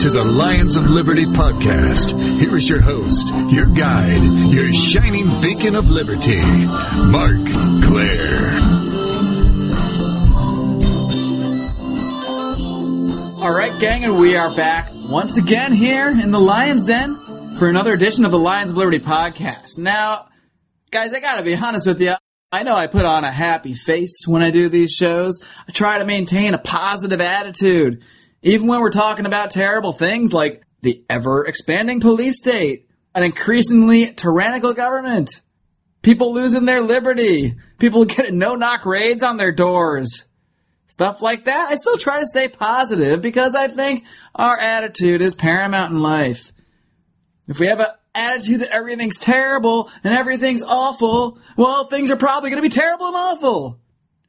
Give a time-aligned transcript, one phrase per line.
[0.00, 2.18] to the Lions of Liberty podcast.
[2.40, 7.44] Here is your host, your guide, your shining beacon of liberty, Marc
[7.84, 8.58] Clair.
[13.42, 17.68] All right, gang, and we are back once again here in the Lions Den for
[17.68, 19.76] another edition of the Lions of Liberty podcast.
[19.76, 20.28] Now,
[20.90, 22.14] guys, I gotta be honest with you.
[22.50, 25.44] I know I put on a happy face when I do these shows.
[25.68, 28.02] I try to maintain a positive attitude.
[28.42, 34.12] Even when we're talking about terrible things like the ever expanding police state, an increasingly
[34.12, 35.28] tyrannical government,
[36.02, 40.26] people losing their liberty, people getting no knock raids on their doors,
[40.86, 41.68] stuff like that.
[41.68, 46.52] I still try to stay positive because I think our attitude is paramount in life.
[47.46, 52.50] If we have an attitude that everything's terrible and everything's awful, well, things are probably
[52.50, 53.79] going to be terrible and awful.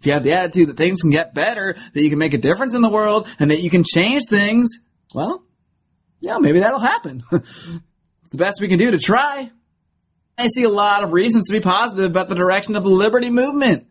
[0.02, 2.40] If you have the attitude that things can get better, that you can make a
[2.40, 4.68] difference in the world, and that you can change things,
[5.14, 5.46] well,
[6.22, 7.24] yeah, maybe that'll happen.
[7.32, 7.80] it's
[8.32, 9.52] the best we can do to try.
[10.40, 13.30] I see a lot of reasons to be positive about the direction of the liberty
[13.30, 13.86] movement.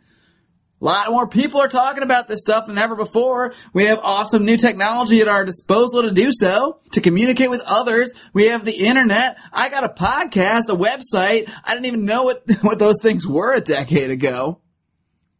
[0.80, 3.54] A lot more people are talking about this stuff than ever before.
[3.72, 8.12] We have awesome new technology at our disposal to do so, to communicate with others.
[8.32, 9.38] We have the internet.
[9.52, 11.48] I got a podcast, a website.
[11.62, 14.60] I didn't even know what, what those things were a decade ago.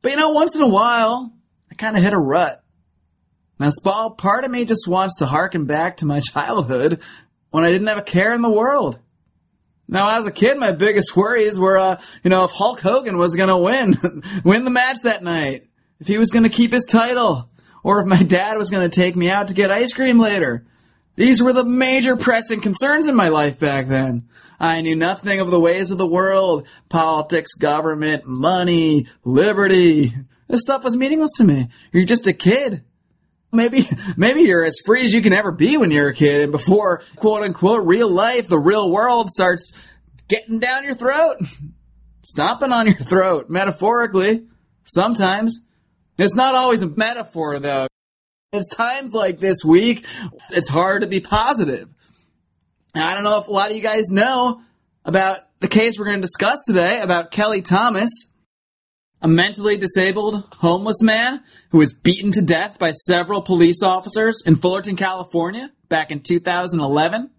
[0.03, 1.33] But you know, once in a while,
[1.71, 2.63] I kind of hit a rut.
[3.59, 7.03] Now, small part of me just wants to harken back to my childhood
[7.51, 8.99] when I didn't have a care in the world.
[9.87, 13.35] Now, as a kid, my biggest worries were, uh, you know, if Hulk Hogan was
[13.35, 15.67] going to win, win the match that night,
[15.99, 17.51] if he was going to keep his title,
[17.83, 20.65] or if my dad was going to take me out to get ice cream later.
[21.21, 24.31] These were the major pressing concerns in my life back then.
[24.59, 30.15] I knew nothing of the ways of the world, politics, government, money, liberty.
[30.49, 31.69] This stuff was meaningless to me.
[31.93, 32.85] You're just a kid.
[33.53, 33.87] Maybe,
[34.17, 37.03] maybe you're as free as you can ever be when you're a kid and before
[37.17, 39.75] quote unquote real life, the real world starts
[40.27, 41.37] getting down your throat,
[42.23, 44.47] stomping on your throat, metaphorically,
[44.85, 45.61] sometimes.
[46.17, 47.90] It's not always a metaphor though.
[48.53, 50.05] It's times like this week,
[50.51, 51.89] it's hard to be positive.
[52.97, 54.61] I don't know if a lot of you guys know
[55.05, 58.11] about the case we're going to discuss today about Kelly Thomas,
[59.23, 64.57] a mentally disabled homeless man who was beaten to death by several police officers in
[64.57, 67.31] Fullerton, California back in 2011.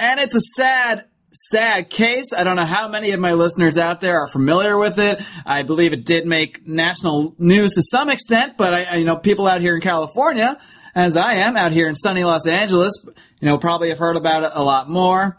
[0.00, 1.04] And it's a sad
[1.36, 2.32] sad case.
[2.36, 5.22] I don't know how many of my listeners out there are familiar with it.
[5.44, 9.16] I believe it did make national news to some extent, but I, I, you know,
[9.16, 10.58] people out here in California,
[10.94, 12.92] as I am out here in sunny Los Angeles,
[13.40, 15.36] you know, probably have heard about it a lot more.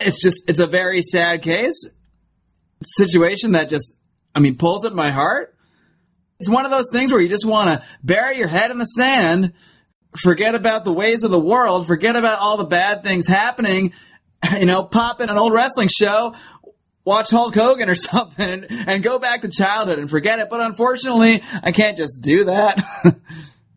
[0.00, 1.88] It's just, it's a very sad case
[2.84, 4.00] situation that just,
[4.34, 5.54] I mean, pulls at my heart.
[6.40, 8.84] It's one of those things where you just want to bury your head in the
[8.84, 9.52] sand,
[10.20, 13.92] forget about the ways of the world, forget about all the bad things happening,
[14.58, 16.34] you know, pop in an old wrestling show,
[17.04, 20.48] watch Hulk Hogan or something, and go back to childhood and forget it.
[20.50, 22.82] But unfortunately, I can't just do that.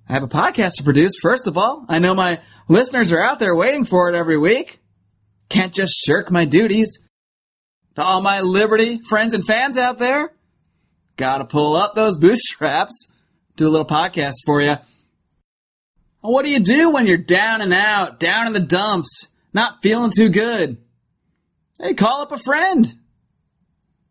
[0.07, 1.85] I have a podcast to produce, first of all.
[1.89, 4.79] I know my listeners are out there waiting for it every week.
[5.49, 6.99] Can't just shirk my duties.
[7.95, 10.33] To all my Liberty friends and fans out there,
[11.15, 13.07] gotta pull up those bootstraps,
[13.55, 14.75] do a little podcast for you.
[16.19, 19.29] What do you do when you're down and out, down in the dumps?
[19.55, 20.77] Not feeling too good.
[21.79, 22.85] Hey, call up a friend.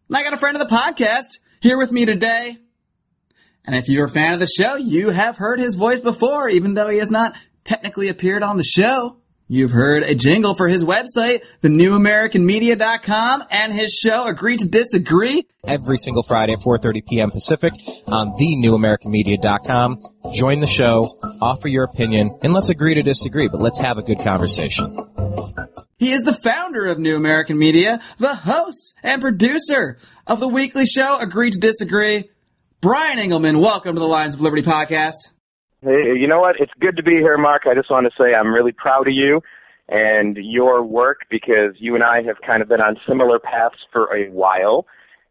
[0.08, 1.26] And I got a friend of the podcast
[1.60, 2.56] here with me today.
[3.66, 6.72] And if you're a fan of the show, you have heard his voice before, even
[6.72, 9.18] though he has not technically appeared on the show.
[9.54, 15.46] You've heard a jingle for his website, thenewamericanmedia.com, and his show, Agree to Disagree.
[15.64, 17.30] Every single Friday at 4.30 p.m.
[17.30, 17.74] Pacific
[18.08, 20.02] on thenewamericanmedia.com.
[20.32, 21.06] Join the show,
[21.40, 24.98] offer your opinion, and let's agree to disagree, but let's have a good conversation.
[25.98, 30.84] He is the founder of New American Media, the host and producer of the weekly
[30.84, 32.28] show Agree to Disagree.
[32.80, 35.33] Brian Engelman, welcome to the Lions of Liberty podcast.
[35.84, 36.56] Hey, you know what?
[36.58, 37.62] It's good to be here, Mark.
[37.66, 39.42] I just want to say I'm really proud of you
[39.88, 44.06] and your work because you and I have kind of been on similar paths for
[44.16, 44.86] a while.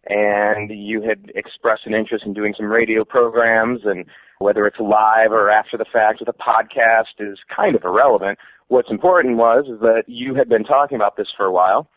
[0.06, 4.06] And you had expressed an interest in doing some radio programs, and
[4.38, 8.90] whether it's live or after the fact with a podcast is kind of irrelevant what's
[8.90, 11.88] important was is that you had been talking about this for a while,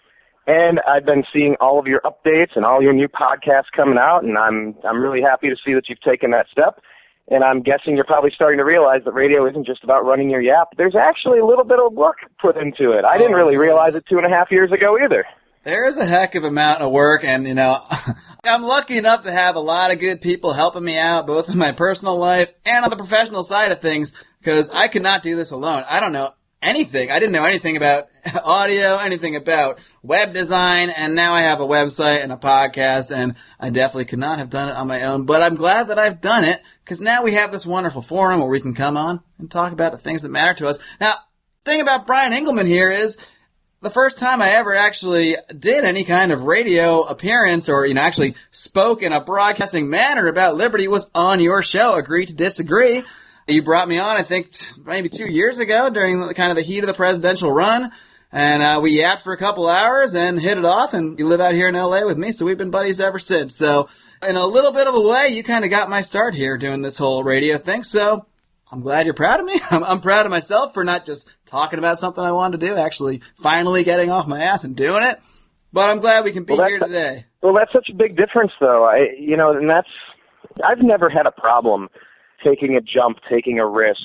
[0.47, 4.23] and I've been seeing all of your updates and all your new podcasts coming out,
[4.23, 6.81] and I'm I'm really happy to see that you've taken that step.
[7.28, 10.40] And I'm guessing you're probably starting to realize that radio isn't just about running your
[10.40, 10.69] yap.
[10.76, 13.05] There's actually a little bit of work put into it.
[13.05, 15.25] I didn't oh, really realize it two and a half years ago either.
[15.64, 17.81] There is a heck of amount of work, and you know,
[18.44, 21.58] I'm lucky enough to have a lot of good people helping me out, both in
[21.58, 25.34] my personal life and on the professional side of things, because I could not do
[25.34, 25.82] this alone.
[25.88, 26.32] I don't know
[26.66, 27.10] anything.
[27.10, 28.08] I didn't know anything about
[28.44, 33.36] audio, anything about web design, and now I have a website and a podcast, and
[33.60, 36.20] I definitely could not have done it on my own, but I'm glad that I've
[36.20, 39.50] done it, because now we have this wonderful forum where we can come on and
[39.50, 40.78] talk about the things that matter to us.
[41.00, 41.16] Now,
[41.64, 43.16] thing about Brian Engelman here is,
[43.82, 48.00] the first time I ever actually did any kind of radio appearance or, you know,
[48.00, 53.04] actually spoke in a broadcasting manner about liberty was on your show, Agree to Disagree.
[53.48, 54.50] You brought me on, I think,
[54.84, 57.93] maybe two years ago during the kind of the heat of the presidential run.
[58.32, 61.40] And uh, we yapped for a couple hours and hit it off, and you live
[61.40, 63.54] out here in LA with me, so we've been buddies ever since.
[63.54, 63.88] So,
[64.26, 66.82] in a little bit of a way, you kind of got my start here doing
[66.82, 67.84] this whole radio thing.
[67.84, 68.26] So,
[68.70, 69.60] I'm glad you're proud of me.
[69.70, 72.76] I'm, I'm, proud of myself for not just talking about something I wanted to do,
[72.76, 75.20] actually finally getting off my ass and doing it.
[75.72, 77.26] But I'm glad we can be well, here today.
[77.43, 78.84] Well, that's such a big difference, though.
[78.84, 79.88] I, you know, and that's
[80.64, 81.88] I've never had a problem
[82.46, 84.02] taking a jump, taking a risk,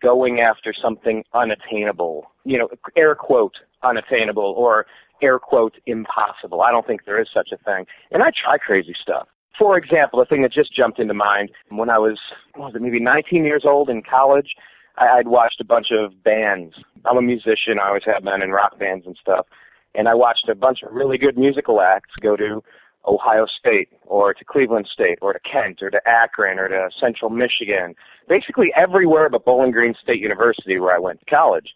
[0.00, 2.30] going after something unattainable.
[2.44, 4.86] You know, air quote unattainable or
[5.22, 6.62] air quote impossible.
[6.62, 7.86] I don't think there is such a thing.
[8.10, 9.28] And I try crazy stuff.
[9.58, 12.18] For example, a thing that just jumped into mind when I was,
[12.56, 14.54] was it maybe 19 years old in college,
[14.96, 16.74] I, I'd watched a bunch of bands.
[17.04, 17.78] I'm a musician.
[17.82, 19.46] I always have been in rock bands and stuff.
[19.94, 22.62] And I watched a bunch of really good musical acts go to
[23.06, 27.30] Ohio State or to Cleveland State or to Kent or to Akron or to Central
[27.30, 27.94] Michigan.
[28.28, 31.70] Basically everywhere but Bowling Green State University where I went to college.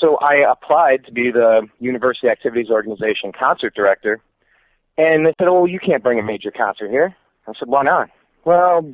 [0.00, 4.20] So I applied to be the University Activities Organization concert director
[4.98, 7.14] and they said, "Oh, you can't bring a major concert here."
[7.46, 8.10] I said, "Why not?"
[8.44, 8.90] Well,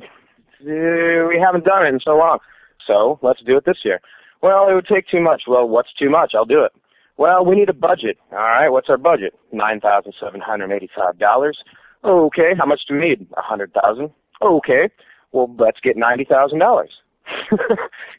[0.61, 2.39] eh, we haven't done it in so long,
[2.85, 4.01] so let's do it this year.
[4.41, 5.43] Well, it would take too much.
[5.47, 6.33] Well, what's too much?
[6.35, 6.73] I'll do it.
[7.17, 8.17] Well, we need a budget.
[8.31, 9.33] All right, what's our budget?
[9.51, 11.57] Nine thousand seven hundred eighty-five dollars.
[12.03, 13.27] Okay, how much do we need?
[13.37, 14.11] A hundred thousand.
[14.41, 14.89] Okay,
[15.31, 16.91] well, let's get ninety thousand dollars.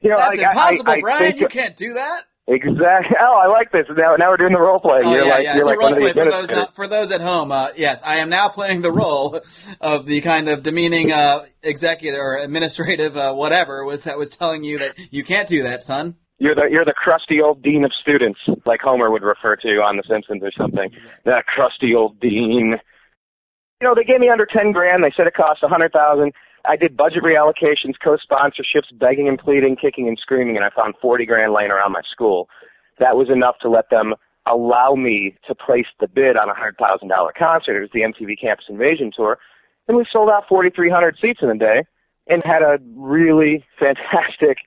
[0.01, 1.37] you know, That's impossible, I, I Brian.
[1.37, 2.25] You can't do that.
[2.47, 3.17] Exactly.
[3.21, 3.87] Oh, I like this.
[3.97, 5.01] Now, now we're doing the role play.
[5.03, 5.55] Oh, you're yeah, like, yeah.
[5.55, 7.51] you're it's like a role play for those, not, for those at home.
[7.51, 9.41] Uh, yes, I am now playing the role
[9.81, 14.63] of the kind of demeaning uh, executive or administrative uh, whatever was that was telling
[14.63, 16.17] you that you can't do that, son.
[16.39, 19.97] You're the you're the crusty old dean of students, like Homer would refer to on
[19.97, 20.91] The Simpsons or something.
[21.25, 22.77] That crusty old dean.
[23.81, 25.05] You know, they gave me under ten grand.
[25.05, 26.33] They said it cost a hundred thousand.
[26.67, 31.25] I did budget reallocations, co-sponsorships, begging and pleading, kicking and screaming, and I found forty
[31.25, 32.49] grand laying around my school
[32.99, 34.15] that was enough to let them
[34.47, 37.77] allow me to place the bid on a hundred thousand dollar concert.
[37.77, 39.39] It was the MTV Campus Invasion tour,
[39.89, 41.85] and we sold out forty three hundred seats in a day,
[42.27, 44.59] and had a really fantastic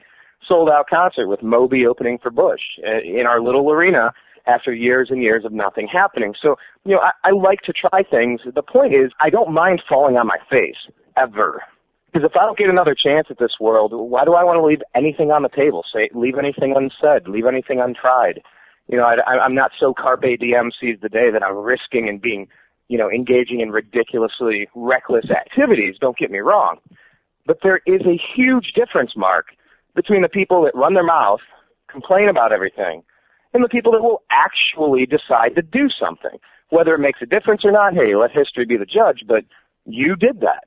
[0.48, 4.12] sold out concert with Moby opening for Bush uh, in our little arena
[4.46, 6.34] after years and years of nothing happening.
[6.42, 6.56] So,
[6.86, 8.42] you know, I, I like to try things.
[8.46, 10.78] The point is, I don't mind falling on my face
[11.18, 11.64] ever.
[12.14, 14.66] Because if I don't get another chance at this world, why do I want to
[14.66, 15.84] leave anything on the table?
[15.94, 18.42] Say, leave anything unsaid, leave anything untried.
[18.88, 22.22] You know, I, I'm not so carpe diem seize the day that I'm risking and
[22.22, 22.48] being,
[22.88, 25.96] you know, engaging in ridiculously reckless activities.
[26.00, 26.78] Don't get me wrong,
[27.46, 29.48] but there is a huge difference, Mark,
[29.98, 31.42] between the people that run their mouth,
[31.92, 33.04] complain about everything,
[33.54, 36.40] and the people that will actually decide to do something.
[36.70, 39.24] Whether it makes a difference or not, hey, let history be the judge.
[39.28, 39.44] But
[39.86, 40.64] you did that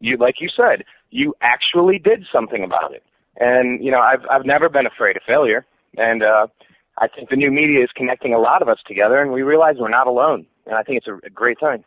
[0.00, 3.04] you like you said, you actually did something about it.
[3.38, 5.64] And you know, I've I've never been afraid of failure,
[5.96, 6.48] and uh,
[6.98, 9.76] I think the new media is connecting a lot of us together, and we realize
[9.78, 10.46] we're not alone.
[10.66, 11.84] And I think it's a, a great thing.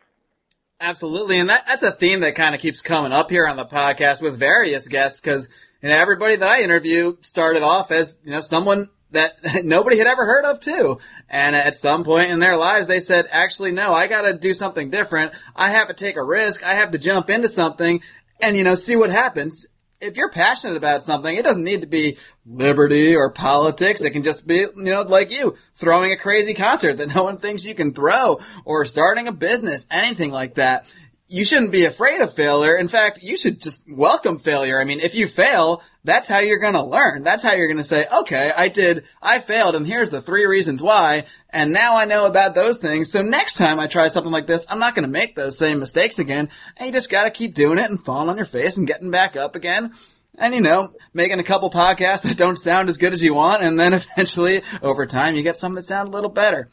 [0.84, 3.64] Absolutely, and that that's a theme that kind of keeps coming up here on the
[3.64, 5.48] podcast with various guests because
[5.82, 10.06] you know everybody that I interview started off as you know someone that nobody had
[10.06, 10.98] ever heard of too.
[11.30, 14.90] And at some point in their lives, they said, actually, no, I gotta do something
[14.90, 15.32] different.
[15.56, 16.62] I have to take a risk.
[16.62, 18.02] I have to jump into something
[18.40, 19.66] and, you know, see what happens.
[20.04, 24.02] If you're passionate about something, it doesn't need to be liberty or politics.
[24.02, 27.38] It can just be, you know, like you, throwing a crazy concert that no one
[27.38, 30.92] thinks you can throw or starting a business, anything like that
[31.26, 32.76] you shouldn't be afraid of failure.
[32.76, 34.78] In fact, you should just welcome failure.
[34.78, 37.22] I mean, if you fail, that's how you're going to learn.
[37.22, 40.44] That's how you're going to say, okay, I did, I failed and here's the three
[40.44, 41.24] reasons why.
[41.48, 43.10] And now I know about those things.
[43.10, 45.78] So next time I try something like this, I'm not going to make those same
[45.78, 46.50] mistakes again.
[46.76, 49.10] And you just got to keep doing it and falling on your face and getting
[49.10, 49.92] back up again.
[50.36, 53.62] And you know, making a couple podcasts that don't sound as good as you want.
[53.62, 56.68] And then eventually over time you get some that sound a little better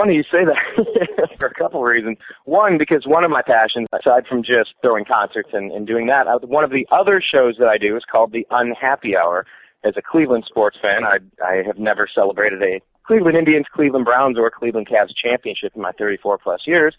[0.00, 2.18] funny you say that for a couple of reasons.
[2.44, 6.26] One, because one of my passions, aside from just throwing concerts and, and doing that,
[6.26, 9.46] uh, one of the other shows that I do is called the Unhappy Hour.
[9.82, 14.38] As a Cleveland sports fan, I I have never celebrated a Cleveland Indians, Cleveland Browns,
[14.38, 16.94] or Cleveland Cavs championship in my 34 plus years.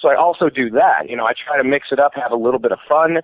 [0.00, 1.08] So I also do that.
[1.08, 3.18] You know, I try to mix it up, have a little bit of fun,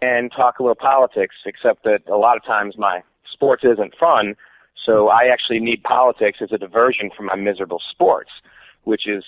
[0.00, 1.34] and talk a little politics.
[1.44, 4.36] Except that a lot of times my sports isn't fun,
[4.74, 8.30] so I actually need politics as a diversion from my miserable sports,
[8.86, 9.24] which is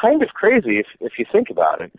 [0.00, 1.92] kind of crazy if if you think about it.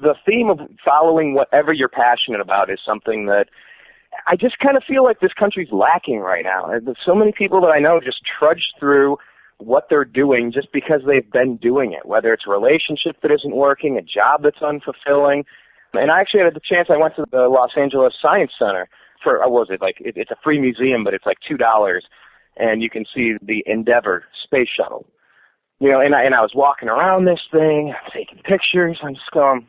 [0.00, 3.46] The theme of following whatever you're passionate about is something that
[4.26, 6.72] I just kind of feel like this country's lacking right now.
[7.04, 9.18] So many people that I know just trudge through
[9.58, 13.54] what they're doing just because they've been doing it, whether it's a relationship that isn't
[13.54, 15.44] working, a job that's unfulfilling.
[15.94, 18.88] And I actually had the chance, I went to the Los Angeles Science Center
[19.22, 22.00] for, uh, what was it, like, it, it's a free museum, but it's like $2,
[22.56, 25.06] and you can see the Endeavour space shuttle.
[25.80, 29.30] You know, and I, and I was walking around this thing, taking pictures, I'm just
[29.32, 29.66] going,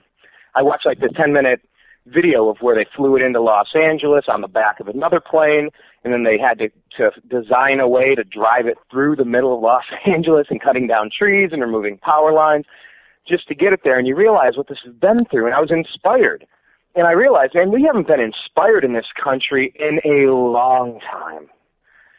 [0.53, 1.61] I watched like this 10 minute
[2.05, 5.69] video of where they flew it into Los Angeles on the back of another plane,
[6.03, 9.55] and then they had to, to design a way to drive it through the middle
[9.55, 12.65] of Los Angeles and cutting down trees and removing power lines
[13.27, 13.97] just to get it there.
[13.97, 16.45] And you realize what this has been through, and I was inspired.
[16.95, 21.47] And I realized, man, we haven't been inspired in this country in a long time.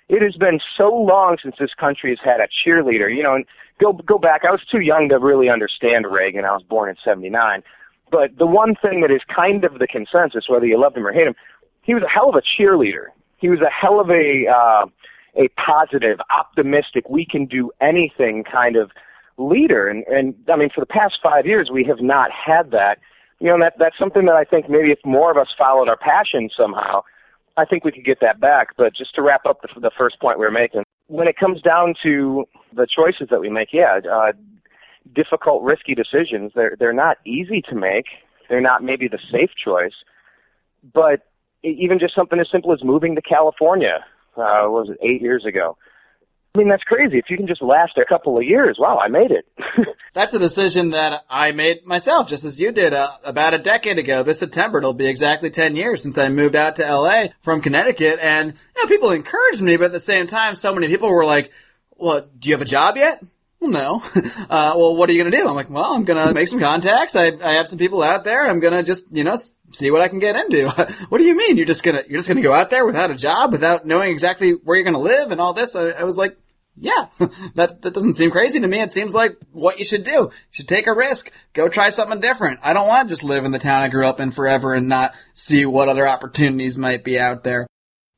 [0.09, 3.15] It has been so long since this country has had a cheerleader.
[3.15, 3.45] You know, and
[3.81, 4.43] go go back.
[4.47, 6.45] I was too young to really understand Reagan.
[6.45, 7.63] I was born in '79
[8.13, 11.13] but the one thing that is kind of the consensus, whether you love him or
[11.13, 11.35] hate him,
[11.81, 13.07] he was a hell of a cheerleader.
[13.39, 14.87] He was a hell of a uh,
[15.35, 18.91] a positive, optimistic, we can do anything kind of
[19.39, 19.89] leader.
[19.89, 22.99] And and I mean, for the past five years, we have not had that.
[23.41, 25.97] You know, that that's something that I think maybe if more of us followed our
[25.97, 27.03] passion somehow,
[27.57, 28.69] I think we could get that back.
[28.77, 31.61] But just to wrap up the, the first point we were making, when it comes
[31.61, 32.45] down to
[32.75, 34.33] the choices that we make, yeah, uh,
[35.15, 36.53] difficult, risky decisions.
[36.55, 38.07] They're they're not easy to make.
[38.49, 39.95] They're not maybe the safe choice,
[40.93, 41.21] but
[41.63, 44.05] even just something as simple as moving to California.
[44.37, 45.77] Uh, was it eight years ago?
[46.55, 47.17] I mean, that's crazy.
[47.17, 49.47] If you can just last a couple of years, wow, I made it.
[50.13, 53.99] that's a decision that I made myself, just as you did uh, about a decade
[53.99, 54.23] ago.
[54.23, 58.19] This September, it'll be exactly 10 years since I moved out to LA from Connecticut.
[58.21, 61.25] And, you know, people encouraged me, but at the same time, so many people were
[61.25, 61.53] like,
[61.97, 63.25] well, do you have a job yet?
[63.63, 64.03] Well, no.
[64.51, 65.49] Uh, well, what are you going to do?
[65.49, 67.17] I'm like, well, I'm going to make some contacts.
[67.17, 68.47] I, I have some people out there.
[68.47, 69.37] I'm going to just, you know,
[69.73, 70.69] see what I can get into.
[71.09, 71.57] what do you mean?
[71.57, 73.87] You're just going to, you're just going to go out there without a job, without
[73.87, 75.75] knowing exactly where you're going to live and all this?
[75.75, 76.37] I, I was like,
[76.77, 77.07] yeah,
[77.55, 78.81] that's, that doesn't seem crazy to me.
[78.81, 80.11] It seems like what you should do.
[80.11, 81.33] You should take a risk.
[81.53, 82.61] Go try something different.
[82.63, 84.89] I don't want to just live in the town I grew up in forever and
[84.89, 87.67] not see what other opportunities might be out there.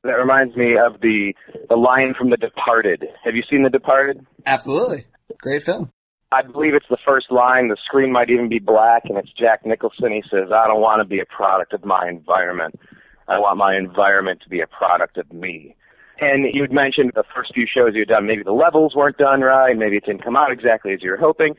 [0.03, 1.33] That reminds me of the
[1.67, 3.03] the line from The Departed.
[3.23, 4.25] Have you seen The Departed?
[4.45, 5.05] Absolutely.
[5.41, 5.91] Great film.
[6.31, 7.69] I believe it's the first line.
[7.69, 10.11] The screen might even be black, and it's Jack Nicholson.
[10.11, 12.79] He says, I don't want to be a product of my environment.
[13.27, 15.75] I want my environment to be a product of me.
[16.19, 19.75] And you'd mentioned the first few shows you'd done, maybe the levels weren't done right,
[19.77, 21.55] maybe it didn't come out exactly as you were hoping.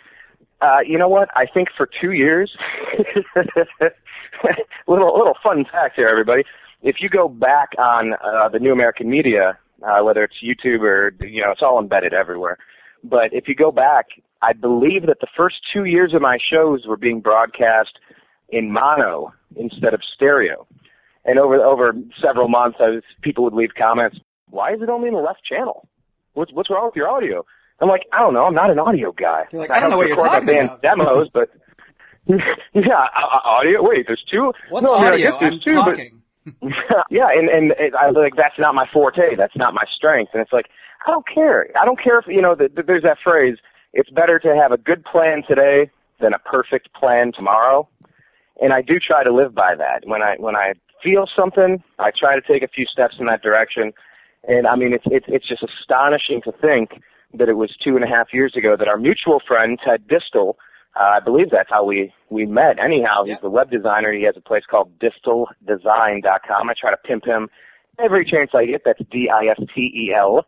[0.60, 1.28] Uh, you know what?
[1.36, 2.56] I think for two years,
[4.88, 6.44] little little fun fact here, everybody.
[6.82, 11.12] If you go back on uh, the New American Media, uh, whether it's YouTube or
[11.26, 12.56] you know, it's all embedded everywhere.
[13.08, 14.06] But if you go back,
[14.42, 17.98] I believe that the first two years of my shows were being broadcast
[18.48, 20.66] in mono instead of stereo.
[21.24, 24.18] And over over several months, I was, people would leave comments.
[24.48, 25.88] Why is it only in the left channel?
[26.34, 27.44] What's what's wrong with your audio?
[27.80, 28.44] I'm like, I don't know.
[28.44, 29.44] I'm not an audio guy.
[29.52, 30.82] You're like, I, I don't know what you're talking about.
[30.82, 31.50] demos, but
[32.26, 32.38] yeah,
[32.74, 33.82] uh, uh, audio.
[33.82, 34.52] Wait, there's two.
[34.70, 35.36] What's no, audio?
[35.36, 36.22] I am two, talking.
[36.60, 36.70] But,
[37.10, 39.34] yeah, and and it, I like that's not my forte.
[39.36, 40.30] That's not my strength.
[40.32, 40.66] And it's like
[41.06, 41.66] I don't care.
[41.80, 42.54] I don't care if you know.
[42.54, 43.56] The, the, there's that phrase.
[43.92, 47.88] It's better to have a good plan today than a perfect plan tomorrow.
[48.60, 50.06] And I do try to live by that.
[50.06, 53.42] When I when I feel something, I try to take a few steps in that
[53.42, 53.92] direction.
[54.48, 57.02] And I mean, it's it's it's just astonishing to think
[57.34, 60.54] that it was two and a half years ago that our mutual friend Ted Distel,
[60.98, 62.78] uh, I believe that's how we we met.
[62.78, 64.12] Anyhow, he's the web designer.
[64.12, 66.70] He has a place called disteldesign.com.
[66.70, 67.48] I try to pimp him
[67.98, 68.82] every chance I get.
[68.84, 70.46] That's D I S T E L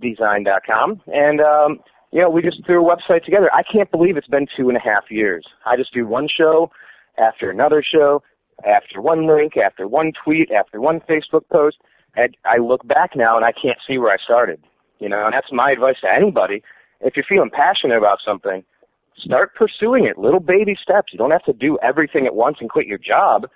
[0.00, 1.00] design.com.
[1.06, 1.80] And, um,
[2.12, 3.50] you know, we just threw a website together.
[3.52, 5.44] I can't believe it's been two and a half years.
[5.66, 6.70] I just do one show
[7.18, 8.22] after another show,
[8.64, 11.78] after one link, after one tweet, after one Facebook post.
[12.16, 14.60] And I look back now and I can't see where I started.
[15.00, 16.62] You know, and that's my advice to anybody.
[17.00, 18.62] If you're feeling passionate about something,
[19.18, 20.16] start pursuing it.
[20.16, 21.12] Little baby steps.
[21.12, 23.48] You don't have to do everything at once and quit your job,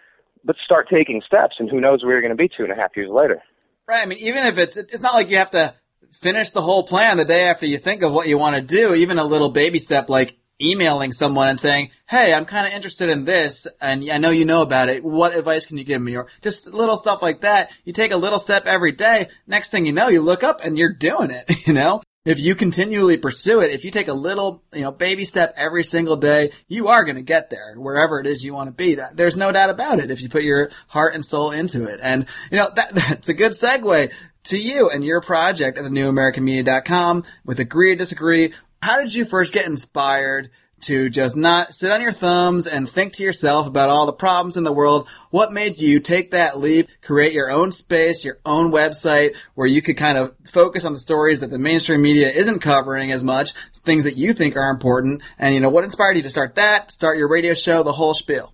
[0.45, 1.57] but start taking steps.
[1.59, 3.41] And who knows where you're going to be two and a half years later.
[3.87, 4.03] Right.
[4.03, 5.75] I mean, even if it's, it's not like you have to
[6.13, 8.95] finish the whole plan the day after you think of what you want to do,
[8.95, 13.09] even a little baby step like emailing someone and saying, Hey, I'm kind of interested
[13.09, 15.05] in this and I know you know about it.
[15.05, 16.17] What advice can you give me?
[16.17, 17.71] Or just little stuff like that.
[17.85, 19.29] You take a little step every day.
[19.47, 22.03] Next thing you know, you look up and you're doing it, you know?
[22.25, 25.85] If you continually pursue it, if you take a little, you know, baby step every
[25.85, 28.97] single day, you are going to get there wherever it is you want to be.
[28.97, 32.01] That there's no doubt about it if you put your heart and soul into it.
[32.03, 34.13] And, you know, that, that's a good segue
[34.45, 38.53] to you and your project at the newamericanmedia.com with agree or disagree.
[38.83, 40.51] How did you first get inspired
[40.83, 44.57] to just not sit on your thumbs and think to yourself about all the problems
[44.57, 45.09] in the world.
[45.31, 49.83] What made you take that leap, create your own space, your own website where you
[49.83, 53.53] could kind of focus on the stories that the mainstream media isn't covering as much,
[53.85, 55.23] things that you think are important.
[55.39, 58.15] And you know, what inspired you to start that, start your radio show, the whole
[58.15, 58.53] spiel?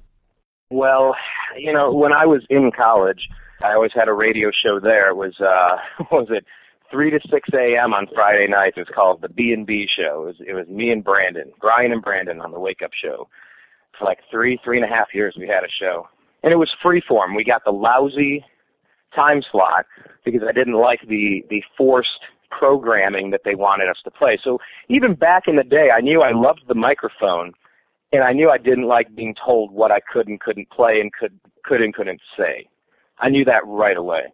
[0.70, 1.14] Well,
[1.56, 3.20] you know, when I was in college,
[3.62, 5.10] I always had a radio show there.
[5.10, 6.44] It was, uh, was it?
[6.90, 7.92] Three to six a.m.
[7.92, 8.76] on Friday nights.
[8.76, 10.22] It was called the B and B Show.
[10.22, 13.28] It was, it was me and Brandon, Brian and Brandon on the Wake Up Show.
[13.98, 16.08] For like three, three and a half years, we had a show,
[16.42, 17.36] and it was freeform.
[17.36, 18.44] We got the lousy
[19.14, 19.86] time slot
[20.24, 22.08] because I didn't like the the forced
[22.50, 24.38] programming that they wanted us to play.
[24.42, 27.52] So even back in the day, I knew I loved the microphone,
[28.12, 31.12] and I knew I didn't like being told what I could and couldn't play and
[31.12, 32.66] could could and couldn't say.
[33.20, 34.24] I knew that right away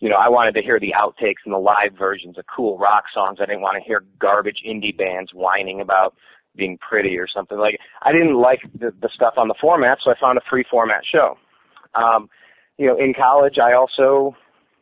[0.00, 3.04] you know, I wanted to hear the outtakes and the live versions of cool rock
[3.12, 3.38] songs.
[3.40, 6.14] I didn't want to hear garbage indie bands whining about
[6.56, 7.78] being pretty or something like.
[8.02, 11.02] I didn't like the, the stuff on the format, so I found a free format
[11.10, 11.36] show.
[11.94, 12.28] Um,
[12.76, 14.36] you know, in college, I also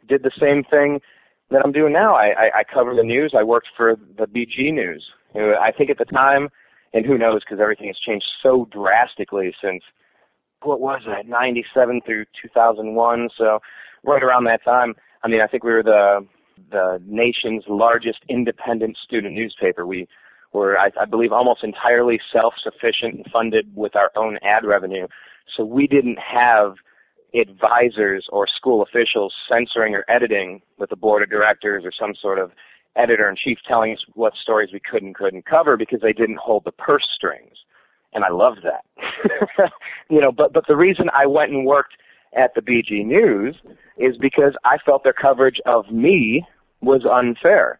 [0.06, 1.00] did the same thing
[1.50, 2.14] that I'm doing now.
[2.14, 3.34] I, I, I cover the news.
[3.38, 5.04] I worked for the BG News.
[5.34, 6.48] You know, I think at the time,
[6.92, 9.82] and who knows, because everything has changed so drastically since
[10.62, 13.28] what was it, 97 through 2001.
[13.36, 13.60] So
[14.04, 14.94] right around that time,
[15.26, 16.24] I mean, I think we were the
[16.70, 19.84] the nation's largest independent student newspaper.
[19.84, 20.06] We
[20.52, 25.08] were, I, I believe, almost entirely self-sufficient and funded with our own ad revenue.
[25.54, 26.76] So we didn't have
[27.34, 32.38] advisors or school officials censoring or editing with the board of directors or some sort
[32.38, 32.52] of
[32.94, 36.38] editor in chief telling us what stories we could and couldn't cover because they didn't
[36.38, 37.56] hold the purse strings.
[38.14, 39.70] And I loved that.
[40.08, 41.94] you know, but but the reason I went and worked
[42.34, 43.56] at the BG News
[43.98, 46.46] is because I felt their coverage of me
[46.80, 47.78] was unfair.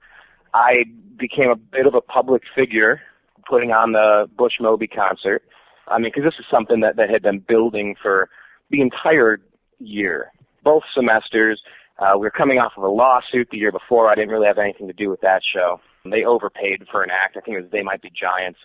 [0.54, 0.84] I
[1.18, 3.00] became a bit of a public figure
[3.48, 5.42] putting on the Bush Moby concert.
[5.88, 8.28] I mean, because this is something that, that had been building for
[8.70, 9.38] the entire
[9.78, 10.32] year,
[10.64, 11.60] both semesters.
[11.98, 14.10] Uh, we were coming off of a lawsuit the year before.
[14.10, 15.80] I didn't really have anything to do with that show.
[16.04, 17.36] They overpaid for an act.
[17.36, 18.58] I think it was They Might Be Giants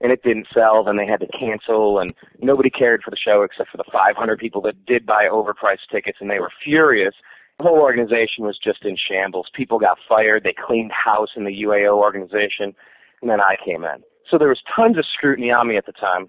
[0.00, 3.42] and it didn't sell, then they had to cancel, and nobody cared for the show
[3.42, 7.14] except for the 500 people that did buy overpriced tickets, and they were furious.
[7.58, 9.48] The whole organization was just in shambles.
[9.54, 10.44] People got fired.
[10.44, 12.74] They cleaned house in the UAO organization,
[13.20, 14.02] and then I came in.
[14.30, 16.28] So there was tons of scrutiny on me at the time.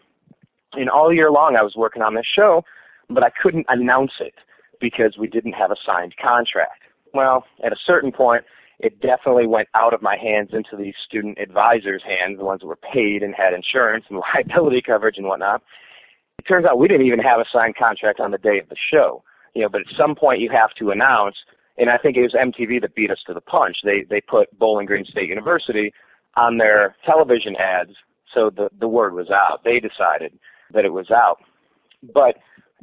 [0.73, 2.63] And all year long, I was working on this show,
[3.09, 4.33] but I couldn't announce it
[4.79, 6.81] because we didn't have a signed contract.
[7.13, 8.43] Well, at a certain point,
[8.83, 12.67] it definitely went out of my hands into the student advisors' hands, the ones that
[12.67, 15.61] were paid and had insurance and liability coverage and whatnot.
[16.39, 18.75] It turns out we didn't even have a signed contract on the day of the
[18.91, 19.23] show.
[19.53, 21.35] You know, but at some point you have to announce,
[21.77, 23.77] and I think it was MTV that beat us to the punch.
[23.83, 25.93] They they put Bowling Green State University
[26.37, 27.91] on their television ads,
[28.33, 29.63] so the the word was out.
[29.63, 30.39] They decided
[30.73, 31.39] that it was out.
[32.13, 32.37] But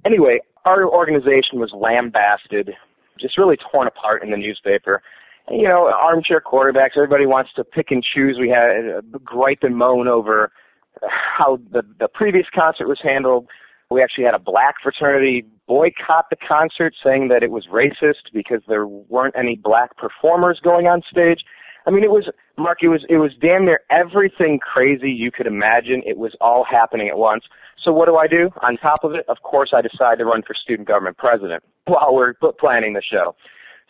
[0.04, 2.70] anyway, our organization was lambasted,
[3.18, 5.02] just really torn apart in the newspaper
[5.50, 6.96] you know, armchair quarterbacks.
[6.96, 8.36] Everybody wants to pick and choose.
[8.40, 10.50] We had uh, gripe and moan over
[11.02, 13.46] how the the previous concert was handled.
[13.90, 18.60] We actually had a black fraternity boycott the concert, saying that it was racist because
[18.68, 21.40] there weren't any black performers going on stage.
[21.86, 22.78] I mean, it was Mark.
[22.82, 26.02] It was it was damn near everything crazy you could imagine.
[26.04, 27.44] It was all happening at once.
[27.82, 28.50] So what do I do?
[28.62, 32.14] On top of it, of course, I decide to run for student government president while
[32.14, 33.34] we're planning the show.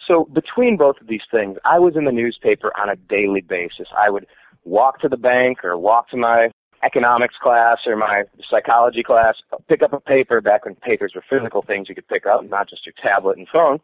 [0.06, 3.88] So between both of these things, I was in the newspaper on a daily basis.
[3.96, 4.26] I would
[4.64, 6.48] walk to the bank or walk to my
[6.84, 9.34] economics class or my psychology class,
[9.68, 12.68] pick up a paper back when papers were physical things you could pick up, not
[12.68, 13.80] just your tablet and phone.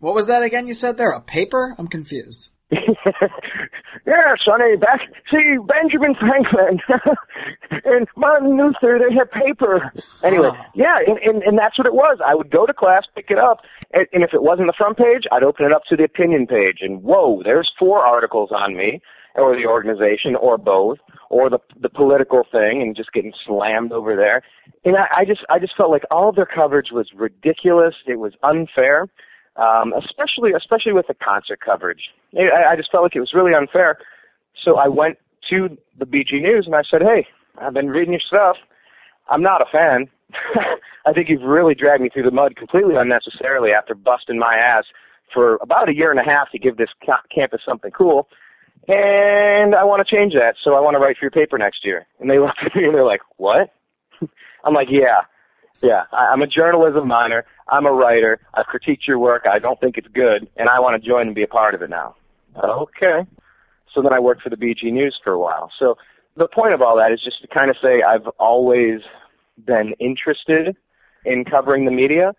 [0.00, 1.10] What was that again you said there?
[1.10, 1.74] A paper?
[1.78, 2.50] I'm confused.
[4.06, 5.00] yeah, Sonny, back,
[5.30, 6.80] see, Benjamin Franklin
[7.84, 9.90] and Martin Luther, they had paper.
[10.22, 12.18] Anyway, yeah, and, and, and that's what it was.
[12.24, 13.60] I would go to class, pick it up,
[13.94, 16.46] and, and if it wasn't the front page, I'd open it up to the opinion
[16.46, 19.00] page, and whoa, there's four articles on me,
[19.34, 20.98] or the organization, or both,
[21.30, 24.42] or the the political thing, and just getting slammed over there.
[24.84, 27.94] And I, I just I just felt like all of their coverage was ridiculous.
[28.06, 29.08] It was unfair
[29.58, 32.10] um, especially especially with the concert coverage.
[32.34, 33.98] I, I just felt like it was really unfair.
[34.64, 35.18] So I went
[35.50, 37.26] to the BG News and I said, "Hey,
[37.60, 38.56] I've been reading your stuff.
[39.28, 40.08] I'm not a fan.
[41.06, 44.84] I think you've really dragged me through the mud completely unnecessarily after busting my ass
[45.32, 46.88] for about a year and a half to give this
[47.34, 48.28] campus something cool.
[48.86, 51.84] and I want to change that, so I want to write for your paper next
[51.84, 52.06] year.
[52.20, 53.70] And they looked at me and they're like, what?
[54.64, 55.22] I'm like, yeah,
[55.82, 57.44] yeah, I, I'm a journalism minor.
[57.68, 58.40] I'm a writer.
[58.54, 59.44] I've critiqued your work.
[59.50, 61.82] I don't think it's good, and I want to join and be a part of
[61.82, 62.16] it now.
[62.62, 63.26] Okay.
[63.94, 65.70] So then I worked for the BG News for a while.
[65.78, 65.96] So
[66.36, 69.00] the point of all that is just to kind of say I've always
[69.64, 70.76] been interested
[71.24, 72.32] in covering the media.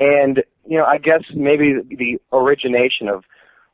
[0.00, 3.24] And, you know, I guess maybe the origination of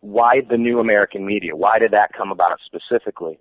[0.01, 3.39] why the new American media, why did that come about specifically?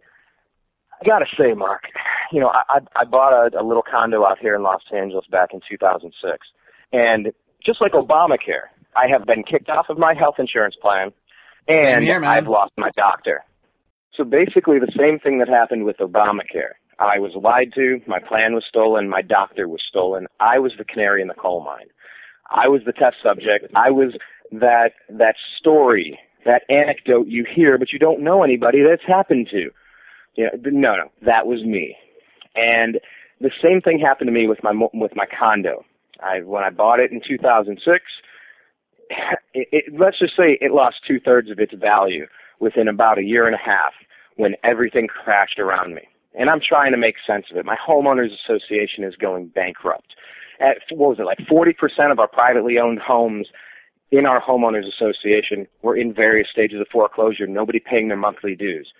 [1.00, 1.84] I gotta say, Mark,
[2.32, 5.50] you know, I, I bought a, a little condo out here in Los Angeles back
[5.54, 6.48] in 2006.
[6.94, 7.32] And
[7.66, 11.12] just like Obamacare, I have been kicked off of my health insurance plan
[11.68, 13.44] and here, I've lost my doctor.
[14.16, 16.74] So basically the same thing that happened with Obamacare.
[17.00, 20.26] I was lied to, my plan was stolen, my doctor was stolen.
[20.40, 21.88] I was the canary in the coal mine.
[22.50, 23.72] I was the test subject.
[23.76, 24.18] I was
[24.52, 29.70] that that story, that anecdote you hear but you don't know anybody that's happened to.
[30.36, 31.96] You know, no, no, that was me.
[32.58, 33.00] And
[33.40, 35.86] the same thing happened to me with my with my condo.
[36.20, 38.04] I when I bought it in 2006,
[39.54, 42.26] it, it, let's just say it lost two thirds of its value
[42.60, 43.94] within about a year and a half
[44.36, 46.02] when everything crashed around me.
[46.38, 47.66] And I'm trying to make sense of it.
[47.66, 50.14] My homeowners association is going bankrupt.
[50.60, 53.48] At what was it like 40% of our privately owned homes
[54.12, 58.92] in our homeowners association were in various stages of foreclosure, nobody paying their monthly dues.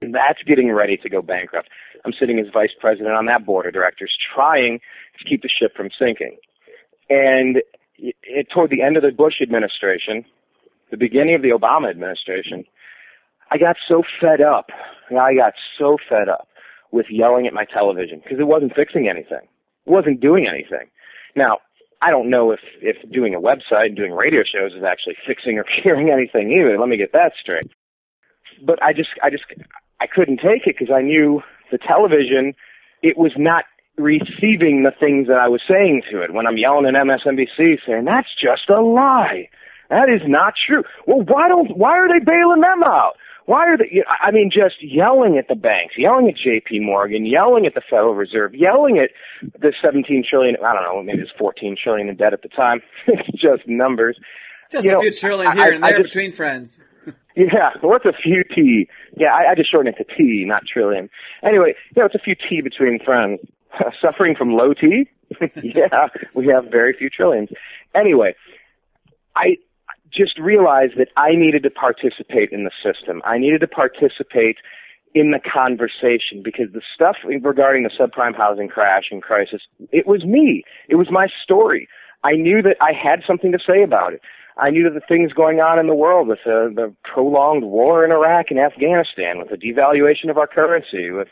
[0.00, 1.68] That's getting ready to go bankrupt.
[2.04, 4.80] I'm sitting as vice president on that board of directors trying
[5.18, 6.36] to keep the ship from sinking.
[7.08, 7.62] And
[7.98, 10.24] it, toward the end of the Bush administration,
[10.90, 12.64] the beginning of the Obama administration,
[13.50, 14.70] I got so fed up.
[15.10, 16.48] I got so fed up
[16.90, 19.48] with yelling at my television because it wasn't fixing anything.
[19.86, 20.88] It wasn't doing anything.
[21.34, 21.58] Now,
[22.02, 25.58] I don't know if, if doing a website and doing radio shows is actually fixing
[25.58, 26.78] or curing anything either.
[26.78, 27.70] Let me get that straight.
[28.64, 29.44] But I just, I just,
[30.00, 32.54] I couldn't take it because I knew the television,
[33.02, 33.64] it was not
[33.96, 36.32] receiving the things that I was saying to it.
[36.34, 39.48] When I'm yelling at MSNBC saying, that's just a lie.
[39.90, 40.82] That is not true.
[41.06, 43.12] Well, why don't, why are they bailing them out?
[43.46, 47.64] Why are they, I mean, just yelling at the banks, yelling at JP Morgan, yelling
[47.64, 49.10] at the Federal Reserve, yelling at
[49.60, 52.80] the 17 trillion, I don't know, maybe it's 14 trillion in debt at the time.
[53.06, 54.18] it's just numbers.
[54.72, 56.82] Just You a know, few trillion I- here and I there just- between friends.
[57.36, 58.88] Yeah, well what's a few T?
[59.16, 61.10] Yeah, I, I just shorten it to T, not trillion.
[61.42, 63.40] Anyway, know, it's a few T between friends.
[64.00, 65.08] Suffering from low T?
[65.62, 67.50] yeah, we have very few trillions.
[67.94, 68.34] Anyway,
[69.34, 69.56] I
[70.12, 73.20] just realized that I needed to participate in the system.
[73.24, 74.56] I needed to participate
[75.14, 80.24] in the conversation because the stuff regarding the subprime housing crash and crisis, it was
[80.24, 80.62] me.
[80.88, 81.88] It was my story.
[82.24, 84.22] I knew that I had something to say about it.
[84.58, 88.10] I knew the things going on in the world with the, the prolonged war in
[88.10, 91.28] Iraq and Afghanistan, with the devaluation of our currency, with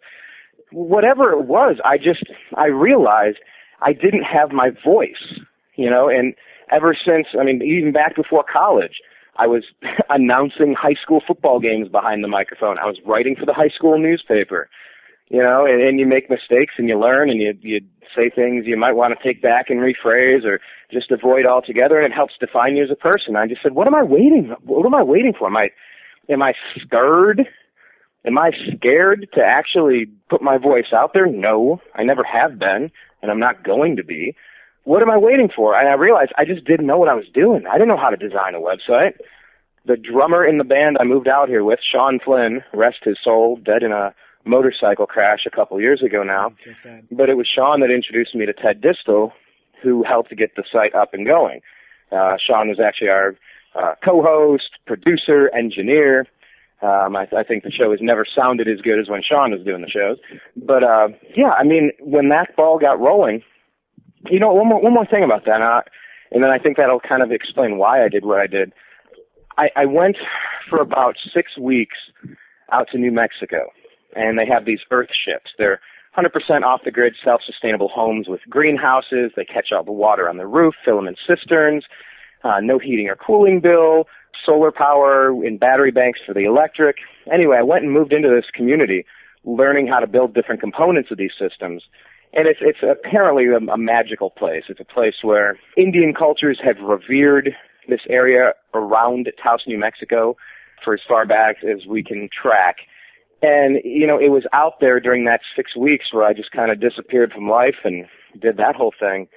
[0.73, 3.39] whatever it was, I just, I realized
[3.81, 5.41] I didn't have my voice,
[5.77, 6.35] you know, and
[6.71, 9.01] ever since, I mean, even back before college,
[9.37, 9.65] I was
[10.11, 12.79] announcing high school football games behind the microphone.
[12.79, 14.69] I was writing for the high school newspaper,
[15.29, 17.81] you know, and, and you make mistakes and you learn and you, you
[18.15, 20.61] say things you might want to take back and rephrase or
[20.93, 23.37] just avoid altogether and it helps define you as a person.
[23.37, 25.49] I just said, what am I waiting, what am I waiting for?
[25.49, 25.71] Am I,
[26.29, 27.47] am I scared?
[28.27, 31.27] Am I scared to actually put my voice out there?
[31.27, 34.35] No, I never have been, and I'm not going to be.
[34.85, 35.79] What am I waiting for?
[35.79, 37.65] And I realized I just didn't know what I was doing.
[37.67, 39.17] I didn't know how to design a website.
[39.87, 43.57] The drummer in the band I moved out here with, Sean Flynn, rest his soul,
[43.57, 46.53] dead in a motorcycle crash a couple years ago now.
[46.57, 47.01] So.
[47.11, 49.33] But it was Sean that introduced me to Ted Distel,
[49.83, 51.61] who helped to get the site up and going.
[52.13, 53.35] Uh, Sean was actually our
[53.75, 56.27] uh, co-host, producer, engineer.
[56.83, 59.65] Um, I, I think the show has never sounded as good as when Sean was
[59.65, 60.19] doing the shows.
[60.57, 63.43] But uh, yeah, I mean, when that ball got rolling,
[64.31, 65.83] you know, one more one more thing about that, uh,
[66.31, 68.73] and then I think that'll kind of explain why I did what I did.
[69.57, 70.17] I, I went
[70.69, 71.97] for about six weeks
[72.73, 73.71] out to New Mexico,
[74.15, 75.51] and they have these earth ships.
[75.59, 75.81] They're
[76.17, 79.33] 100% off the grid, self sustainable homes with greenhouses.
[79.37, 81.85] They catch all the water on the roof, fill them in cisterns,
[82.45, 84.05] uh, no heating or cooling bill,
[84.45, 86.97] solar power in battery banks for the electric.
[87.33, 89.05] Anyway, I went and moved into this community,
[89.45, 91.83] learning how to build different components of these systems.
[92.33, 94.65] And it's, it's apparently a, a magical place.
[94.69, 97.51] It's a place where Indian cultures have revered
[97.89, 100.37] this area around Taos, New Mexico
[100.85, 102.77] for as far back as we can track.
[103.45, 106.71] And, you know, it was out there during that six weeks where I just kind
[106.71, 108.07] of disappeared from life and
[108.41, 109.29] did that whole thing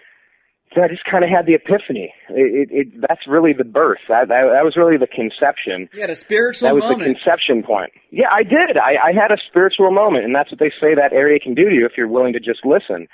[0.75, 2.13] then I just kind of had the epiphany.
[2.29, 3.99] It, it, it that's really the birth.
[4.09, 5.89] That, that that was really the conception.
[5.93, 6.99] You had a spiritual that was moment.
[6.99, 7.91] the conception point.
[8.11, 8.77] Yeah, I did.
[8.77, 11.69] I, I had a spiritual moment, and that's what they say that area can do
[11.69, 13.07] to you if you're willing to just listen.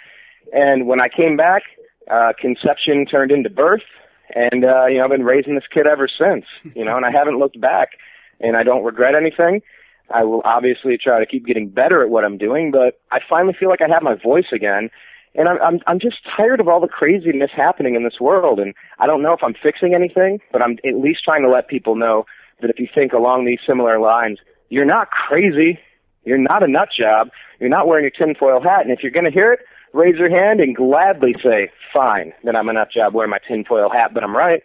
[0.51, 1.63] And when I came back,
[2.10, 3.86] uh, conception turned into birth,
[4.34, 6.45] and uh, you know I've been raising this kid ever since.
[6.75, 7.89] You know, and I haven't looked back,
[8.39, 9.62] and I don't regret anything.
[10.12, 13.56] I will obviously try to keep getting better at what I'm doing, but I finally
[13.60, 14.89] feel like I have my voice again
[15.36, 18.74] and I'm I'm I'm just tired of all the craziness happening in this world and
[19.00, 21.96] I don't know if I'm fixing anything, but I'm at least trying to let people
[21.96, 22.26] know
[22.62, 24.39] that if you think along these similar lines,
[24.70, 25.80] you're not crazy,
[26.24, 29.26] you're not a nut job, you're not wearing your tinfoil hat, and if you're going
[29.26, 29.60] to hear it,
[29.94, 33.89] raise your hand and gladly say, "Fine, then I'm a nut job wearing my tinfoil
[33.89, 34.63] hat, but I'm right,"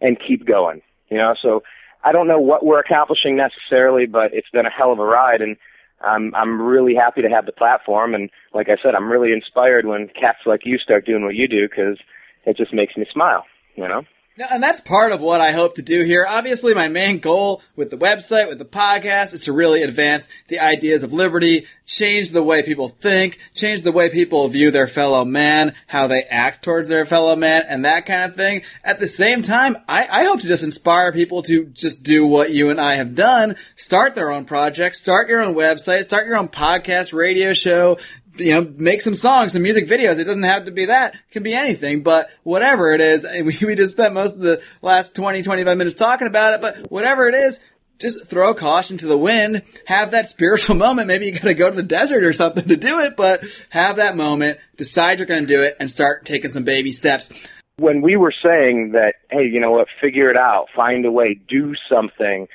[0.00, 0.82] and keep going.
[1.10, 1.62] You know, so
[2.04, 5.40] I don't know what we're accomplishing necessarily, but it's been a hell of a ride
[5.40, 5.56] and
[6.04, 9.86] I'm I'm really happy to have the platform, and like I said, I'm really inspired
[9.86, 11.98] when cats like you start doing what you do because
[12.44, 13.44] it just makes me smile.
[13.76, 14.02] You know.
[14.36, 16.26] And that's part of what I hope to do here.
[16.28, 20.58] Obviously, my main goal with the website, with the podcast, is to really advance the
[20.58, 25.24] ideas of liberty, change the way people think, change the way people view their fellow
[25.24, 28.62] man, how they act towards their fellow man, and that kind of thing.
[28.82, 32.50] At the same time, I, I hope to just inspire people to just do what
[32.50, 36.38] you and I have done, start their own projects, start your own website, start your
[36.38, 37.98] own podcast, radio show,
[38.36, 40.18] you know, make some songs, some music videos.
[40.18, 41.14] It doesn't have to be that.
[41.14, 44.62] It can be anything, but whatever it is, we, we just spent most of the
[44.82, 47.60] last 20, 25 minutes talking about it, but whatever it is,
[48.00, 51.08] just throw caution to the wind, have that spiritual moment.
[51.08, 54.16] Maybe you gotta go to the desert or something to do it, but have that
[54.16, 57.32] moment, decide you're gonna do it, and start taking some baby steps.
[57.76, 61.40] When we were saying that, hey, you know what, figure it out, find a way,
[61.48, 62.46] do something,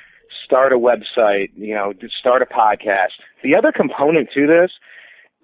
[0.44, 3.12] start a website, you know, start a podcast.
[3.42, 4.70] The other component to this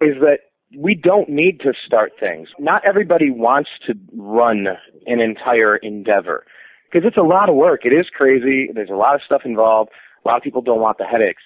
[0.00, 0.38] is that
[0.76, 2.48] we don't need to start things.
[2.58, 4.66] Not everybody wants to run
[5.06, 6.44] an entire endeavor
[6.90, 7.80] because it's a lot of work.
[7.84, 8.68] It is crazy.
[8.72, 9.90] There's a lot of stuff involved.
[10.24, 11.42] A lot of people don't want the headaches.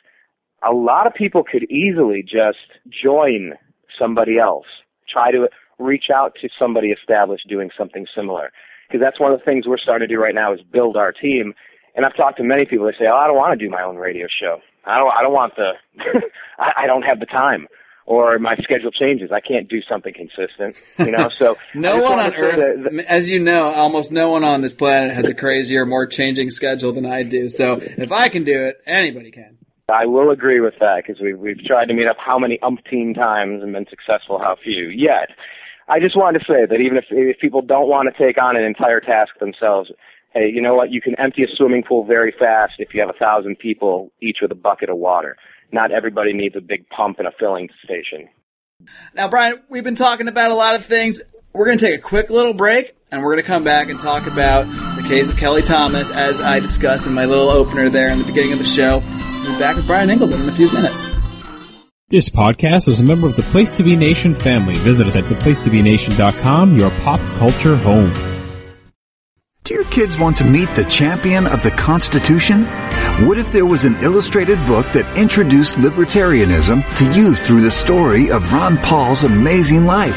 [0.66, 2.58] A lot of people could easily just
[2.90, 3.54] join
[3.98, 4.66] somebody else,
[5.10, 8.50] try to reach out to somebody established doing something similar.
[8.86, 11.12] Because that's one of the things we're starting to do right now is build our
[11.12, 11.54] team.
[11.94, 12.86] And I've talked to many people.
[12.86, 14.58] They say, "Oh, I don't want to do my own radio show.
[14.84, 15.12] I don't.
[15.12, 15.72] I don't want the.
[16.58, 17.66] I, I don't have the time."
[18.06, 19.30] Or my schedule changes.
[19.32, 21.28] I can't do something consistent, you know.
[21.28, 25.14] So no one on earth, that, as you know, almost no one on this planet
[25.14, 27.48] has a crazier, more changing schedule than I do.
[27.48, 29.58] So if I can do it, anybody can.
[29.92, 33.14] I will agree with that because we've we've tried to meet up how many umpteen
[33.14, 35.30] times and been successful how few yet.
[35.88, 38.56] I just wanted to say that even if if people don't want to take on
[38.56, 39.90] an entire task themselves,
[40.32, 40.90] hey, you know what?
[40.90, 44.38] You can empty a swimming pool very fast if you have a thousand people each
[44.40, 45.36] with a bucket of water
[45.72, 48.28] not everybody needs a big pump and a filling station.
[49.14, 51.20] Now, Brian, we've been talking about a lot of things.
[51.52, 53.98] We're going to take a quick little break, and we're going to come back and
[53.98, 58.08] talk about the case of Kelly Thomas, as I discussed in my little opener there
[58.10, 58.98] in the beginning of the show.
[58.98, 61.08] We'll be back with Brian Engelman in a few minutes.
[62.08, 64.74] This podcast is a member of the Place to Be Nation family.
[64.74, 68.39] Visit us at theplacetobenation.com, your pop culture home.
[69.64, 72.64] Do your kids want to meet the champion of the Constitution?
[73.26, 78.30] What if there was an illustrated book that introduced libertarianism to you through the story
[78.30, 80.16] of Ron Paul's amazing life?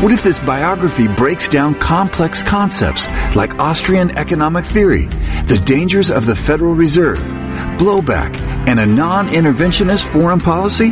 [0.00, 5.06] What if this biography breaks down complex concepts like Austrian economic theory,
[5.46, 7.18] the dangers of the Federal Reserve,
[7.78, 10.90] blowback, and a non-interventionist foreign policy?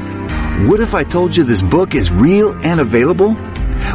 [0.66, 3.36] What if I told you this book is real and available?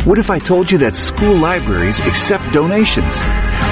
[0.05, 3.19] What if I told you that school libraries accept donations?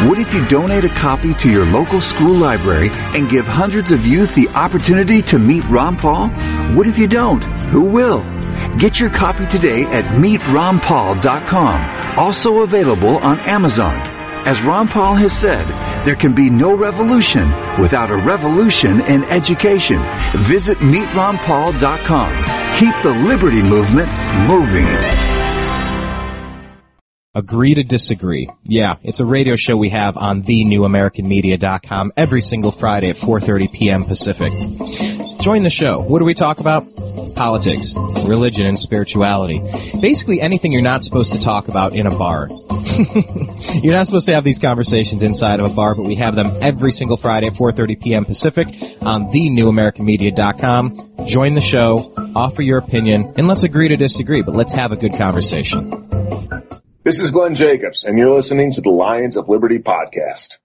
[0.08, 4.06] What if you donate a copy to your local school library and give hundreds of
[4.06, 6.30] youth the opportunity to meet Ron Paul?
[6.76, 7.44] What if you don't?
[7.72, 8.24] Who will?
[8.78, 13.96] Get your copy today at meetronpaul.com, also available on Amazon.
[14.46, 15.64] As Ron Paul has said,
[16.04, 17.48] there can be no revolution
[17.80, 20.02] without a revolution in education.
[20.36, 22.44] Visit meetronpaul.com.
[22.78, 24.10] Keep the liberty movement
[24.48, 25.43] moving.
[27.36, 28.48] Agree to disagree.
[28.64, 34.04] Yeah, it's a radio show we have on thenewamericanmedia.com every single Friday at 4.30 p.m.
[34.04, 34.52] Pacific.
[35.42, 36.00] Join the show.
[36.04, 36.84] What do we talk about?
[37.36, 37.96] Politics,
[38.28, 39.60] religion, and spirituality.
[40.00, 42.50] Basically anything you're not supposed to talk about in a bar.
[43.82, 46.56] you're not supposed to have these conversations inside of a bar, but we have them
[46.62, 48.26] every single Friday at 4.30 p.m.
[48.26, 48.68] Pacific
[49.02, 51.26] on thenewamericanmedia.com.
[51.26, 54.96] Join the show, offer your opinion, and let's agree to disagree, but let's have a
[54.96, 56.03] good conversation.
[57.04, 60.58] This is Glenn Jacobs, and you're listening to the Lions of Liberty podcast.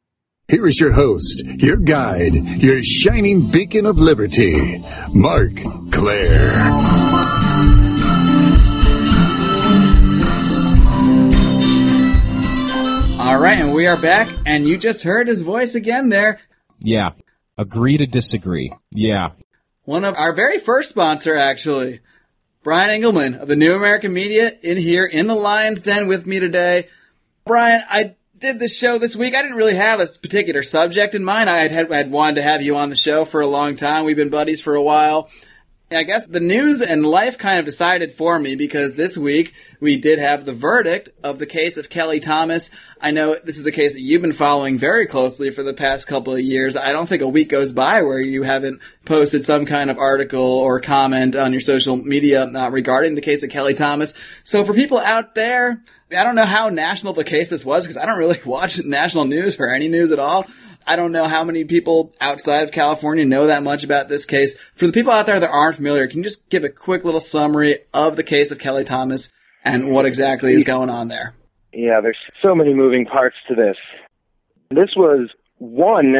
[0.47, 4.79] Here is your host, your guide, your shining beacon of liberty,
[5.13, 5.57] Marc
[5.91, 6.63] Clair.
[13.19, 16.39] All right, and we are back, and you just heard his voice again there.
[16.79, 17.15] Yeah.
[17.57, 18.73] Agree to disagree.
[18.93, 19.31] Yeah.
[19.87, 21.99] One of our very first sponsor, actually.
[22.69, 26.39] Brian Engelman of the New American Media in here in the Lion's Den with me
[26.39, 26.89] today.
[27.47, 29.35] Brian, I did this show this week.
[29.35, 31.49] I didn't really have a particular subject in mind.
[31.49, 34.05] I had, had wanted to have you on the show for a long time.
[34.05, 35.31] We've been buddies for a while.
[35.91, 39.97] I guess the news and life kind of decided for me because this week we
[39.97, 42.71] did have the verdict of the case of Kelly Thomas.
[43.01, 46.07] I know this is a case that you've been following very closely for the past
[46.07, 46.77] couple of years.
[46.77, 50.43] I don't think a week goes by where you haven't posted some kind of article
[50.43, 54.13] or comment on your social media uh, regarding the case of Kelly Thomas.
[54.45, 57.97] So for people out there, I don't know how national the case this was because
[57.97, 60.45] I don't really watch national news or any news at all.
[60.89, 64.57] I don't know how many people outside of California know that much about this case.
[64.75, 67.21] For the people out there that aren't familiar, can you just give a quick little
[67.21, 69.31] summary of the case of Kelly Thomas
[69.63, 71.35] and what exactly is going on there?
[71.75, 73.77] Yeah, there's so many moving parts to this.
[74.71, 76.17] This was one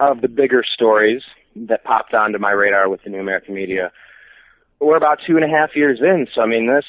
[0.00, 1.22] of the bigger stories
[1.54, 3.92] that popped onto my radar with the New American Media.
[4.80, 6.84] We're about two and a half years in, so I mean this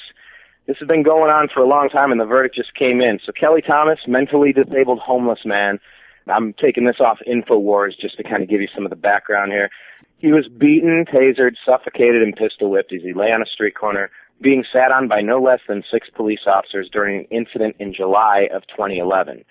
[0.66, 3.20] this has been going on for a long time and the verdict just came in.
[3.26, 5.80] So Kelly Thomas, mentally disabled homeless man,
[6.28, 9.52] I'm taking this off InfoWars just to kind of give you some of the background
[9.52, 9.70] here.
[10.18, 14.12] He was beaten, tasered, suffocated, and pistol whipped as he lay on a street corner,
[14.42, 18.48] being sat on by no less than six police officers during an incident in July
[18.54, 19.44] of 2011.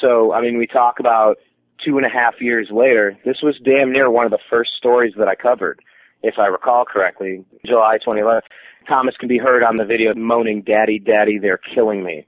[0.00, 1.36] So, I mean, we talk about
[1.84, 3.18] two and a half years later.
[3.24, 5.80] This was damn near one of the first stories that I covered,
[6.22, 8.42] if I recall correctly, July 2011.
[8.88, 12.26] Thomas can be heard on the video moaning, Daddy, Daddy, they're killing me.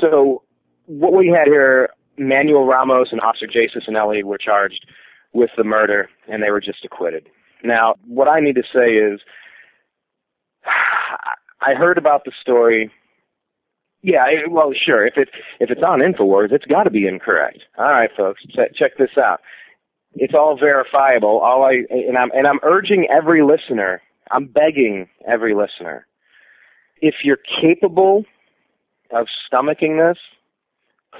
[0.00, 0.42] So,
[0.86, 4.86] what we had here Manuel Ramos and Officer Jay Cicinelli were charged
[5.32, 7.28] with the murder, and they were just acquitted.
[7.62, 9.20] Now, what I need to say is,
[11.60, 12.90] I heard about the story.
[14.02, 15.06] Yeah, well, sure.
[15.06, 17.60] If it if it's on Infowars, it's got to be incorrect.
[17.78, 19.40] All right, folks, check, check this out.
[20.14, 21.40] It's all verifiable.
[21.40, 24.00] All I and I'm and I'm urging every listener.
[24.30, 26.06] I'm begging every listener.
[27.00, 28.24] If you're capable
[29.12, 30.18] of stomaching this,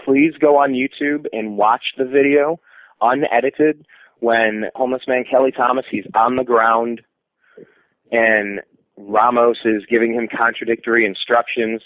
[0.05, 2.61] please go on YouTube and watch the video
[3.01, 3.87] unedited
[4.21, 7.03] when homeless man Kelly Thomas he's on the ground
[8.11, 8.61] and
[8.97, 11.83] Ramos is giving him contradictory instructions.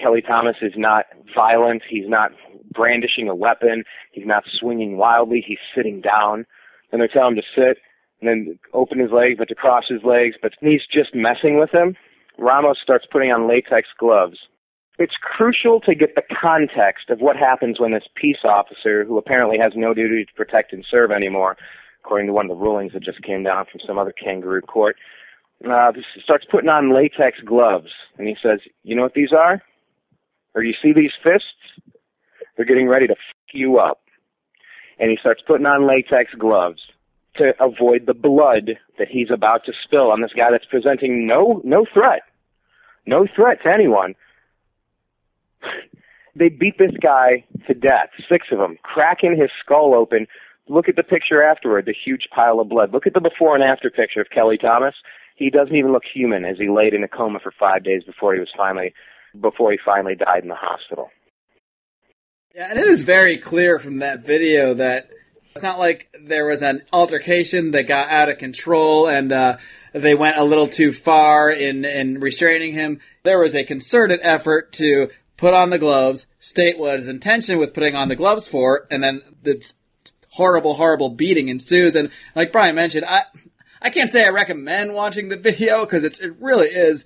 [0.00, 1.82] Kelly Thomas is not violent.
[1.88, 2.32] He's not
[2.72, 3.84] brandishing a weapon.
[4.12, 5.42] He's not swinging wildly.
[5.46, 6.44] He's sitting down.
[6.92, 7.78] And they tell him to sit
[8.20, 10.36] and then open his legs, but to cross his legs.
[10.40, 11.96] But he's just messing with him.
[12.36, 14.38] Ramos starts putting on latex gloves
[14.98, 19.58] it's crucial to get the context of what happens when this peace officer, who apparently
[19.58, 21.56] has no duty to protect and serve anymore,
[22.04, 24.96] according to one of the rulings that just came down from some other kangaroo court,
[25.68, 27.90] uh, starts putting on latex gloves.
[28.18, 29.62] And he says, You know what these are?
[30.54, 31.48] Or you see these fists?
[32.56, 33.18] They're getting ready to f
[33.52, 34.00] you up.
[35.00, 36.80] And he starts putting on latex gloves
[37.36, 41.60] to avoid the blood that he's about to spill on this guy that's presenting no
[41.64, 42.22] no threat.
[43.06, 44.14] No threat to anyone
[46.36, 50.26] they beat this guy to death, six of them, cracking his skull open.
[50.68, 52.92] Look at the picture afterward, the huge pile of blood.
[52.92, 54.94] Look at the before and after picture of Kelly Thomas.
[55.36, 58.34] He doesn't even look human as he laid in a coma for five days before
[58.34, 58.94] he was finally
[59.40, 61.10] before he finally died in the hospital.
[62.54, 65.10] Yeah, and it is very clear from that video that
[65.54, 69.56] it's not like there was an altercation that got out of control and uh,
[69.92, 73.00] they went a little too far in in restraining him.
[73.24, 75.10] There was a concerted effort to
[75.44, 79.04] put on the gloves, state what his intention with putting on the gloves for, and
[79.04, 79.62] then the
[80.30, 81.94] horrible, horrible beating ensues.
[81.96, 83.24] And like Brian mentioned, I
[83.82, 87.04] I can't say I recommend watching the video because it really is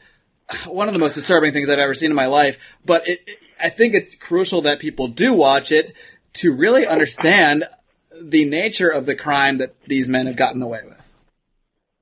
[0.68, 2.76] one of the most disturbing things I've ever seen in my life.
[2.84, 5.90] But it, it, I think it's crucial that people do watch it
[6.34, 7.64] to really understand
[8.22, 11.12] the nature of the crime that these men have gotten away with.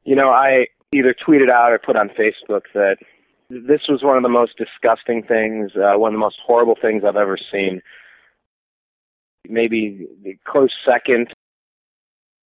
[0.04, 2.98] You know, I either tweeted out or put on Facebook that
[3.48, 7.02] this was one of the most disgusting things, uh, one of the most horrible things
[7.06, 7.80] I've ever seen.
[9.48, 11.32] Maybe the close second,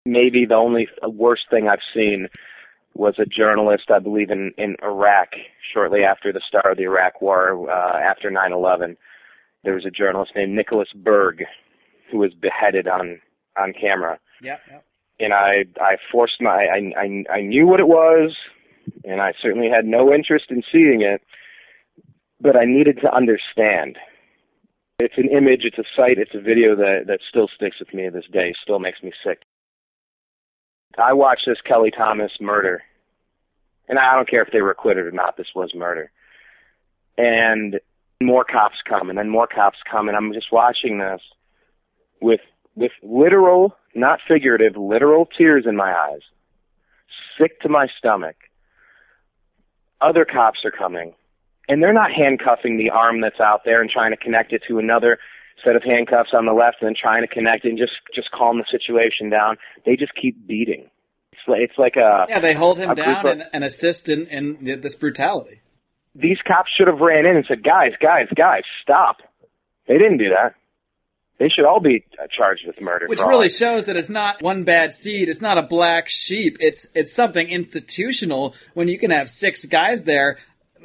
[0.04, 2.28] maybe the only worst thing I've seen
[2.94, 5.28] was a journalist, I believe, in, in Iraq
[5.72, 8.96] shortly after the start of the Iraq War, uh, after 9/11.
[9.64, 11.44] There was a journalist named Nicholas Berg
[12.10, 13.20] who was beheaded on
[13.56, 14.18] on camera.
[14.42, 14.60] Yep.
[14.70, 14.84] yep.
[15.20, 18.36] And I I forced my I I I knew what it was
[19.04, 21.22] and I certainly had no interest in seeing it,
[22.40, 23.98] but I needed to understand.
[24.98, 28.04] It's an image, it's a sight, it's a video that, that still sticks with me
[28.04, 29.42] to this day, still makes me sick.
[30.98, 32.82] I watched this Kelly Thomas murder,
[33.88, 36.10] and I don't care if they were acquitted or not, this was murder.
[37.16, 37.80] And
[38.22, 41.20] more cops come, and then more cops come, and I'm just watching this
[42.20, 42.40] with
[42.76, 46.20] with literal, not figurative, literal tears in my eyes,
[47.36, 48.36] sick to my stomach.
[50.00, 51.12] Other cops are coming,
[51.68, 54.78] and they're not handcuffing the arm that's out there and trying to connect it to
[54.78, 55.18] another
[55.64, 58.30] set of handcuffs on the left and then trying to connect it and just just
[58.30, 59.56] calm the situation down.
[59.84, 60.88] They just keep beating.
[61.32, 64.26] It's like, it's like a Yeah, they hold him down of- and, and assist in,
[64.26, 65.60] in this brutality.
[66.14, 69.18] these cops should have ran in and said, "Guys, guys, guys, stop!"
[69.86, 70.54] They didn't do that.
[71.40, 73.08] They should all be uh, charged with murder.
[73.08, 75.30] Which for all really shows that it's not one bad seed.
[75.30, 76.58] It's not a black sheep.
[76.60, 78.54] It's it's something institutional.
[78.74, 80.36] When you can have six guys there,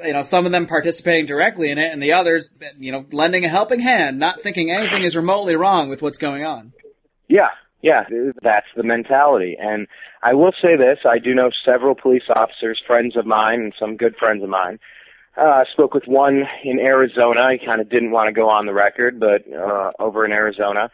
[0.01, 3.43] you know, some of them participating directly in it, and the others, you know, lending
[3.43, 6.71] a helping hand, not thinking anything is remotely wrong with what's going on.
[7.27, 7.49] Yeah,
[7.81, 8.03] yeah,
[8.41, 9.57] that's the mentality.
[9.59, 9.87] And
[10.23, 13.97] I will say this: I do know several police officers, friends of mine, and some
[13.97, 14.79] good friends of mine.
[15.37, 17.51] Uh, I spoke with one in Arizona.
[17.51, 20.89] He kind of didn't want to go on the record, but uh, over in Arizona,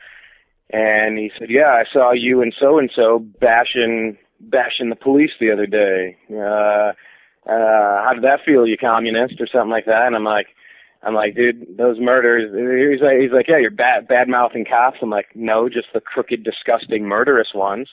[0.71, 5.31] and he said, "Yeah, I saw you and so and so bashing bashing the police
[5.39, 6.17] the other day.
[6.31, 6.93] Uh,
[7.47, 10.47] uh, how did that feel, you communist, or something like that?" And I'm like.
[11.03, 12.51] I'm like, dude, those murders.
[12.53, 14.99] He's like, he's like, yeah, you're bad, bad mouthing cops.
[15.01, 17.89] I'm like, no, just the crooked, disgusting, murderous ones.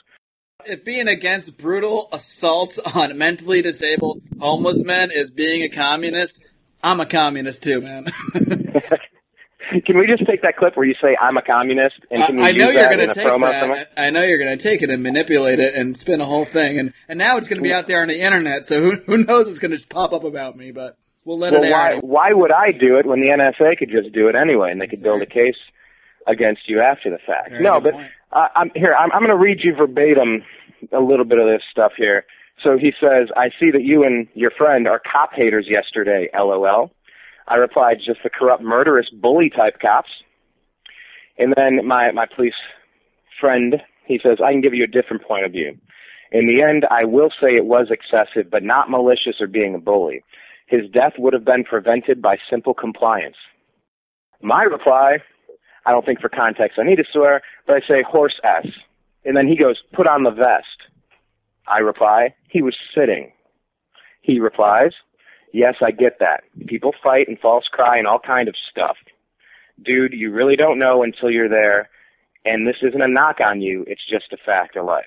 [0.66, 6.42] If being against brutal assaults on mentally disabled homeless men is being a communist,
[6.82, 8.06] I'm a communist too, man.
[9.86, 12.42] Can we just take that clip where you say I'm a communist and can we
[12.42, 13.92] I, I know use you're that going in to a take promo that.
[13.98, 16.78] I know you're going to take it and manipulate it and spin a whole thing,
[16.78, 18.64] and and now it's going to be out there on the internet.
[18.64, 20.72] So who who knows what's going to just pop up about me?
[20.72, 20.96] But
[21.26, 24.12] we'll let Well, it why why would I do it when the NSA could just
[24.14, 25.56] do it anyway and they could build a case
[26.26, 27.52] against you after the fact?
[27.61, 28.11] No, but point.
[28.33, 28.95] Uh, I'm here.
[28.99, 30.43] I'm, I'm going to read you verbatim
[30.93, 32.24] a little bit of this stuff here.
[32.62, 36.91] So he says, "I see that you and your friend are cop haters yesterday." LOL.
[37.47, 40.11] I replied, "Just the corrupt, murderous, bully type cops."
[41.39, 42.55] And then my my police
[43.41, 43.76] friend,
[44.07, 45.79] he says, "I can give you a different point of view."
[46.31, 49.79] In the end, I will say it was excessive, but not malicious or being a
[49.79, 50.22] bully.
[50.66, 53.37] His death would have been prevented by simple compliance.
[54.43, 55.18] My reply,
[55.89, 58.66] I don't think for context I need to swear, but I say horse S.
[59.24, 60.66] And then he goes, put on the vest.
[61.66, 63.32] I reply, he was sitting.
[64.20, 64.93] He replies,
[65.51, 66.45] yes, I get that.
[66.66, 68.97] People fight and false cry and all kind of stuff.
[69.82, 71.89] Dude, you really don't know until you're there,
[72.45, 75.07] and this isn't a knock on you, it's just a fact of life.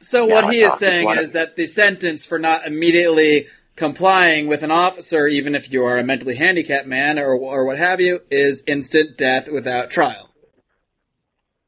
[0.00, 3.46] So Now what he is saying is that the sentence for not immediately
[3.76, 7.78] complying with an officer, even if you are a mentally handicapped man or or what
[7.78, 10.30] have you, is instant death without trial.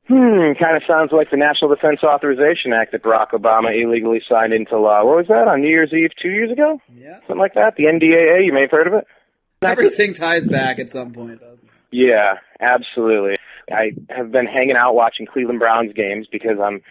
[0.08, 4.52] Hmm, kind of sounds like the National Defense Authorization Act that Barack Obama illegally signed
[4.52, 5.04] into law.
[5.04, 6.80] What was that, on New Year's Eve two years ago?
[6.94, 7.18] Yeah.
[7.26, 7.74] Something like that?
[7.76, 9.06] The NDAA, you may have heard of it?
[9.62, 11.74] Everything ties back at some point, doesn't it?
[11.90, 13.34] Yeah, absolutely.
[13.68, 16.82] I have been hanging out watching Cleveland Browns games because I'm,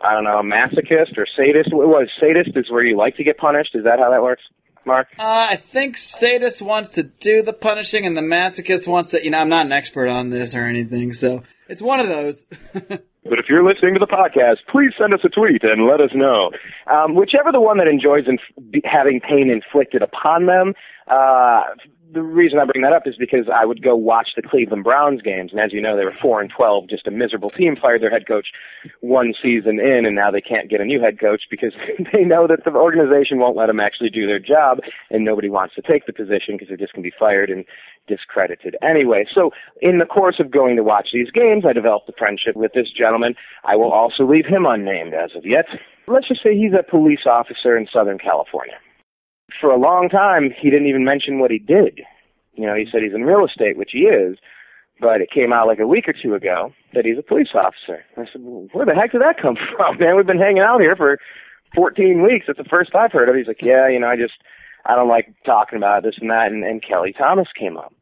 [0.00, 1.74] I don't know, a masochist or sadist.
[1.74, 3.74] What was sadist is where you like to get punished.
[3.74, 4.42] Is that how that works,
[4.90, 5.08] Marc?
[5.18, 9.24] Uh, I think sadist wants to do the punishing, and the masochist wants to.
[9.24, 12.46] You know, I'm not an expert on this or anything, so it's one of those.
[13.22, 16.10] But if you're listening to the podcast, please send us a tweet and let us
[16.14, 16.50] know.
[16.90, 20.72] Um, whichever the one that enjoys inf- having pain inflicted upon them.
[21.06, 21.62] Uh,
[22.12, 25.22] the reason I bring that up is because I would go watch the Cleveland Browns
[25.22, 27.76] games, and as you know, they were four and twelve, just a miserable team.
[27.76, 28.48] Fired their head coach
[29.00, 31.72] one season in, and now they can't get a new head coach because
[32.12, 34.78] they know that the organization won't let them actually do their job,
[35.10, 37.64] and nobody wants to take the position because they're just going to be fired and
[38.08, 39.24] discredited anyway.
[39.32, 39.50] So,
[39.80, 42.90] in the course of going to watch these games, I developed a friendship with this
[42.90, 43.34] gentleman.
[43.64, 45.66] I will also leave him unnamed as of yet.
[46.08, 48.74] Let's just say he's a police officer in Southern California.
[49.60, 52.00] For a long time, he didn't even mention what he did.
[52.54, 54.36] You know, he said he's in real estate, which he is,
[55.00, 58.04] but it came out like a week or two ago that he's a police officer.
[58.16, 60.16] I said, well, where the heck did that come from, man?
[60.16, 61.18] We've been hanging out here for
[61.74, 62.46] 14 weeks.
[62.48, 63.36] It's the first I've heard of.
[63.36, 64.34] He's like, yeah, you know, I just,
[64.84, 66.52] I don't like talking about this and that.
[66.52, 67.94] And, and Kelly Thomas came up.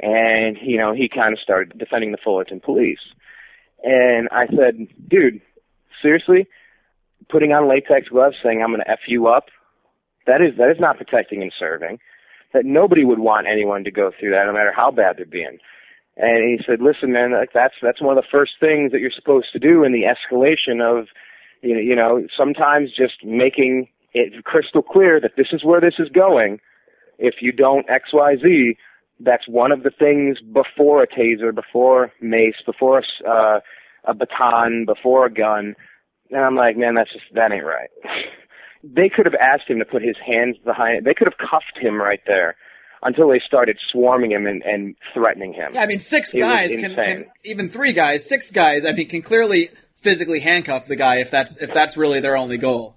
[0.00, 3.00] And, you know, he kind of started defending the Fullerton police.
[3.82, 5.40] And I said, dude,
[6.02, 6.46] seriously?
[7.28, 9.46] Putting on latex gloves saying I'm going to F you up?
[10.28, 11.98] That is, that is not protecting and serving.
[12.52, 15.58] That nobody would want anyone to go through that, no matter how bad they're being.
[16.16, 19.10] And he said, listen, man, like that's, that's one of the first things that you're
[19.10, 21.06] supposed to do in the escalation of,
[21.62, 25.94] you know, you know, sometimes just making it crystal clear that this is where this
[25.98, 26.60] is going.
[27.18, 28.76] If you don't X, Y, Z,
[29.20, 33.60] that's one of the things before a taser, before mace, before a, uh,
[34.04, 35.74] a baton, before a gun.
[36.30, 37.90] And I'm like, man, that's just, that ain't right.
[38.82, 42.00] they could have asked him to put his hands behind, they could have cuffed him
[42.00, 42.56] right there
[43.02, 45.72] until they started swarming him and, and threatening him.
[45.74, 49.08] Yeah, I mean, six It guys can, can, even three guys, six guys, I mean,
[49.08, 49.70] can clearly
[50.00, 52.96] physically handcuff the guy if that's, if that's really their only goal.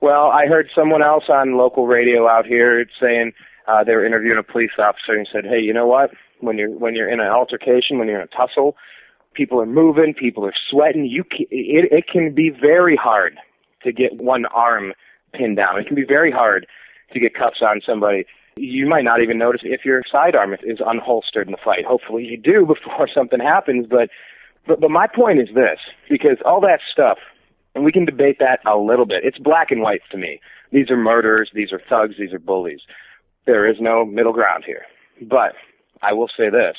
[0.00, 3.32] Well, I heard someone else on local radio out here saying
[3.66, 6.10] uh, they were interviewing a police officer and said, "Hey, you know what?
[6.40, 8.76] When you're when you're in an altercation, when you're in a tussle,
[9.32, 11.06] people are moving, people are sweating.
[11.06, 13.38] You can, it, it can be very hard
[13.86, 14.92] to get one arm
[15.32, 15.78] pinned down.
[15.78, 16.66] It can be very hard
[17.12, 18.26] to get cuffs on somebody.
[18.56, 21.84] You might not even notice if your sidearm is, unholstered in the fight.
[21.86, 23.86] Hopefully, you do before something happens.
[23.88, 24.10] But
[24.66, 25.78] but but my point is this:
[26.08, 27.18] because all that stuff
[27.76, 29.22] and we can debate that a little bit.
[29.22, 30.40] It's black and white to me.
[30.72, 32.80] These are murderers, these are thugs, these are bullies.
[33.44, 34.86] There is no middle ground here.
[35.20, 35.52] But
[36.02, 36.76] I will say this.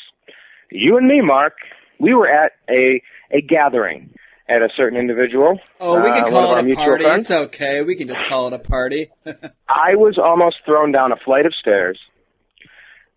[0.71, 1.53] You and me, Marc,
[1.99, 3.01] we were at a
[3.31, 4.09] a gathering
[4.49, 5.59] at a certain individual.
[5.79, 7.03] Oh, we uh, can of call it a mutual party.
[7.03, 7.29] friends.
[7.29, 7.81] It's okay.
[7.81, 9.09] We can just call it a party.
[9.25, 11.99] I was almost thrown down a flight of stairs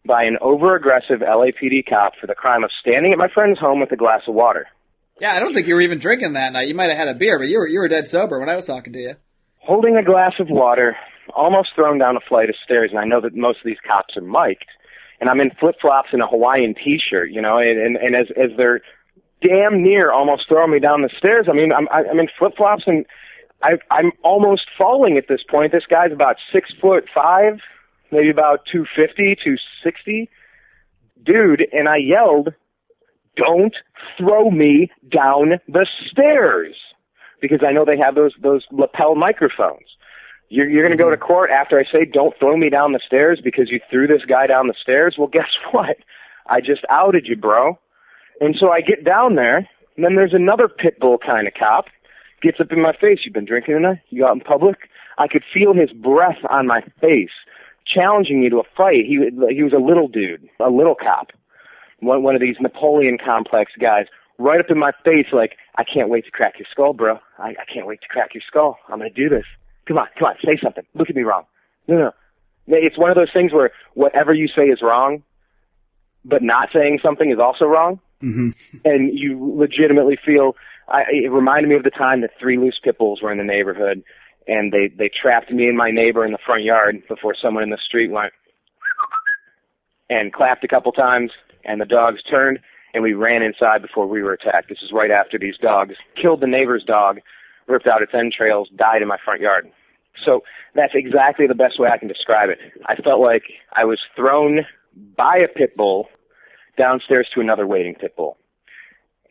[0.07, 3.81] by an over aggressive LAPD cop for the crime of standing at my friend's home
[3.81, 4.67] with a glass of water.
[5.21, 6.69] yeah, I don't think you were even drinking that night.
[6.69, 8.57] You might have had a beer, but you were, you were dead sober when I
[8.57, 9.15] was talking to you.
[9.59, 10.97] holding a glass of water,
[11.35, 14.17] almost thrown down a flight of stairs, and I know that most of these cops
[14.17, 14.65] are mic'd,
[15.21, 18.27] and I'm in flip flops and a Hawaiian T-shirt, you know, and and, and as
[18.43, 18.81] as they're
[19.43, 22.85] damn near almost throwing me down the stairs, I mean, I'm I'm in flip flops
[22.87, 23.05] and
[23.63, 25.73] I I'm almost falling at this point.
[25.73, 27.61] This guy's about six foot five,
[28.11, 30.29] maybe about two fifty, two sixty,
[31.25, 32.55] dude, and I yelled,
[33.37, 33.75] "Don't
[34.19, 36.77] throw me down the stairs."
[37.41, 39.87] because I know they have those those lapel microphones.
[40.49, 43.01] You're, you're going to go to court after I say, "Don't throw me down the
[43.05, 45.17] stairs" because you threw this guy down the stairs.
[45.19, 45.97] Well, guess what?
[46.47, 47.79] I just outed you, bro.
[48.41, 49.59] And so I get down there,
[49.97, 51.87] and then there's another pit bull kind of cop
[52.43, 53.21] gets up in my face.
[53.25, 54.01] You've been drinking tonight?
[54.09, 54.89] You out in public?
[55.19, 57.31] I could feel his breath on my face,
[57.87, 59.05] challenging me to a fight.
[59.07, 59.19] He
[59.55, 61.33] he was a little dude, a little cop,
[62.01, 64.07] one one of these Napoleon complex guys,
[64.39, 67.19] right up in my face, like I can't wait to crack your skull, bro.
[67.39, 68.79] I, I can't wait to crack your skull.
[68.89, 69.45] I'm gonna do this.
[69.87, 70.85] Come on, come on, say something.
[70.95, 71.45] Look at me wrong.
[71.89, 72.13] No, no.
[72.69, 75.23] It's one of those things where whatever you say is wrong,
[76.25, 78.01] but not saying something is also wrong.
[78.23, 78.51] Mm-hmm.
[78.85, 80.57] And you legitimately feel.
[80.89, 83.45] I, it reminded me of the time that three loose pit bulls were in the
[83.45, 84.03] neighborhood,
[84.47, 87.71] and they they trapped me and my neighbor in the front yard before someone in
[87.71, 88.33] the street went
[90.11, 91.31] and clapped a couple times,
[91.65, 92.59] and the dogs turned,
[92.93, 94.69] and we ran inside before we were attacked.
[94.69, 97.21] This is right after these dogs killed the neighbor's dog,
[97.69, 99.71] ripped out its entrails, died in my front yard.
[100.27, 100.43] So
[100.75, 102.59] that's exactly the best way I can describe it.
[102.87, 103.45] I felt like
[103.75, 104.67] I was thrown
[105.17, 106.09] by a pit bull
[106.77, 108.37] downstairs to another waiting pit bull.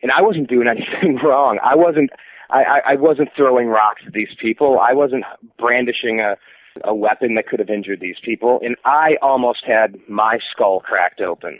[0.02, 1.58] And I wasn't doing anything wrong.
[1.62, 2.10] I wasn't
[2.52, 4.80] I, I, wasn't throwing rocks at these people.
[4.80, 5.22] I wasn't
[5.56, 6.36] brandishing a
[6.84, 11.20] a weapon that could have injured these people, and I almost had my skull cracked
[11.20, 11.58] open.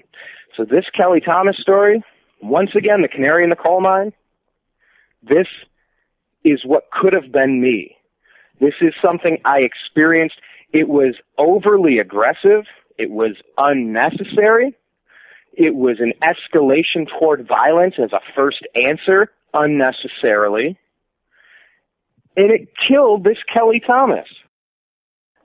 [0.56, 2.02] So this Kelly Thomas story,
[2.42, 4.12] once again, the canary in the coal mine,
[5.22, 5.46] this
[6.44, 7.96] is what could have been me.
[8.60, 10.36] This is something I experienced.
[10.72, 12.64] It was overly aggressive.
[12.98, 14.76] It was unnecessary.
[15.52, 20.78] It was an escalation toward violence as a first answer unnecessarily.
[22.36, 24.28] And it killed this Kelly Thomas.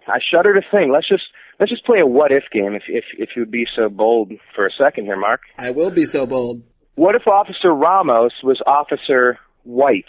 [0.08, 0.92] I shudder to think.
[0.94, 1.24] Let's just
[1.60, 4.32] let's just play a what if game if if if you would be so bold
[4.56, 5.42] for a second here, Marc.
[5.58, 6.62] I will be so bold.
[6.96, 10.06] What if Officer Ramos was Officer White,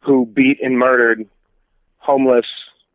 [0.00, 1.26] who beat and murdered
[1.98, 2.46] homeless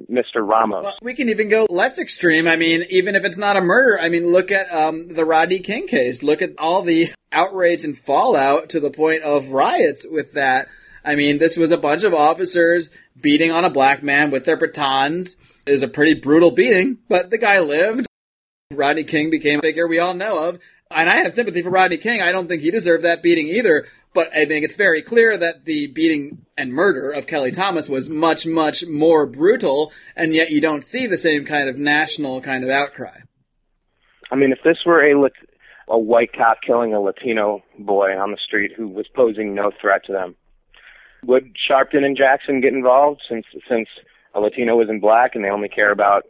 [0.09, 0.47] Mr.
[0.47, 0.83] Ramos?
[0.83, 2.47] Well, we can even go less extreme.
[2.47, 5.59] I mean, even if it's not a murder, I mean, look at um, the Rodney
[5.59, 6.21] King case.
[6.21, 10.67] Look at all the outrage and fallout to the point of riots with that.
[11.03, 12.89] I mean, this was a bunch of officers
[13.19, 15.35] beating on a black man with their batons.
[15.65, 18.05] It was a pretty brutal beating, but the guy lived.
[18.71, 20.59] Rodney King became a figure we all know of.
[20.91, 22.21] And I have sympathy for Rodney King.
[22.21, 23.87] I don't think he deserved that beating either.
[24.17, 28.09] But I think it's very clear that the beating and murder of Kelly Thomas was
[28.09, 32.63] much, much more brutal, and yet you don't see the same kind of national kind
[32.63, 33.19] of outcry.
[34.31, 35.29] I mean, if this were a
[35.87, 40.03] a white cop killing a Latino boy on the street who was posing no threat
[40.05, 40.35] to them,
[41.23, 43.87] would Sharpton and Jackson get involved since since
[44.33, 46.23] a Latino isn't black and they only care about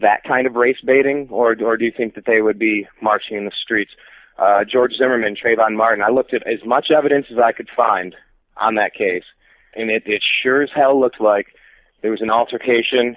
[0.00, 3.36] that kind of race baiting, or or do you think that they would be marching
[3.36, 3.90] in the streets?
[4.38, 6.02] Uh, George Zimmerman, Trayvon Martin.
[6.02, 8.14] I looked at as much evidence as I could find
[8.56, 9.24] on that case,
[9.74, 11.48] and it, it sure as hell looked like
[12.02, 13.16] there was an altercation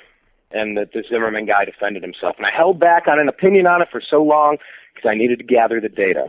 [0.53, 2.35] and that the Zimmerman guy defended himself.
[2.37, 4.57] And I held back on an opinion on it for so long
[4.93, 6.27] because I needed to gather the data.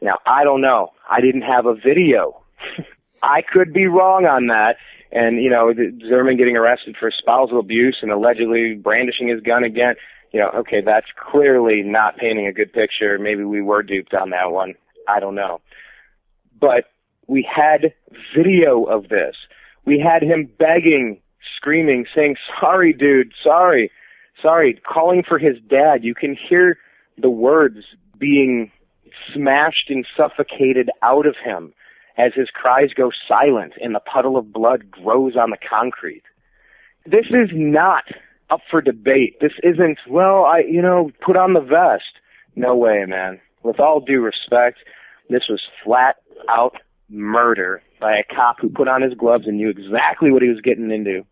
[0.00, 0.92] Now, I don't know.
[1.10, 2.40] I didn't have a video.
[3.22, 4.76] I could be wrong on that.
[5.10, 9.94] And, you know, Zimmerman getting arrested for spousal abuse and allegedly brandishing his gun again.
[10.32, 13.18] You know, okay, that's clearly not painting a good picture.
[13.18, 14.74] Maybe we were duped on that one.
[15.08, 15.60] I don't know.
[16.60, 16.84] But
[17.26, 17.94] we had
[18.36, 19.36] video of this.
[19.84, 21.20] We had him begging,
[21.56, 23.90] screaming, saying, sorry, dude, sorry,
[24.42, 26.04] sorry, calling for his dad.
[26.04, 26.78] You can hear
[27.16, 27.78] the words
[28.18, 28.70] being
[29.32, 31.72] smashed and suffocated out of him
[32.16, 36.24] as his cries go silent and the puddle of blood grows on the concrete.
[37.06, 38.04] This is not
[38.50, 39.38] up for debate.
[39.40, 42.20] This isn't, well, I, you know, put on the vest.
[42.56, 43.40] No way, man.
[43.62, 44.78] With all due respect,
[45.28, 46.16] this was flat
[46.48, 46.76] out
[47.10, 50.60] murder by a cop who put on his gloves and knew exactly what he was
[50.60, 51.24] getting into.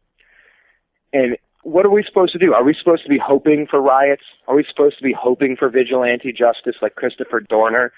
[1.12, 2.54] And what are we supposed to do?
[2.54, 4.22] Are we supposed to be hoping for riots?
[4.46, 7.92] Are we supposed to be hoping for vigilante justice like Christopher Dorner,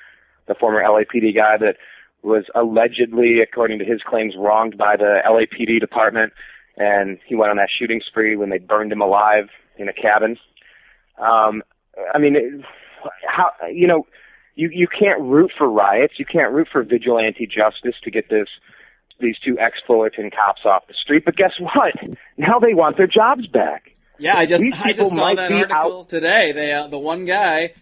[0.46, 1.76] the former LAPD guy that
[2.22, 6.32] was allegedly, according to his claims, wronged by the LAPD department,
[6.78, 10.36] and he went on that shooting spree when they burned him alive in a cabin.
[11.18, 11.62] Um,
[12.14, 12.64] I mean,
[13.26, 14.06] how you know,
[14.54, 18.48] you you can't root for riots, you can't root for vigilante justice to get this
[19.20, 21.24] these two ex-Fullerton cops off the street.
[21.24, 21.94] But guess what?
[22.40, 23.90] Now they want their jobs back.
[24.16, 26.52] Yeah, I just I just saw might that article out- today.
[26.52, 27.72] They uh, the one guy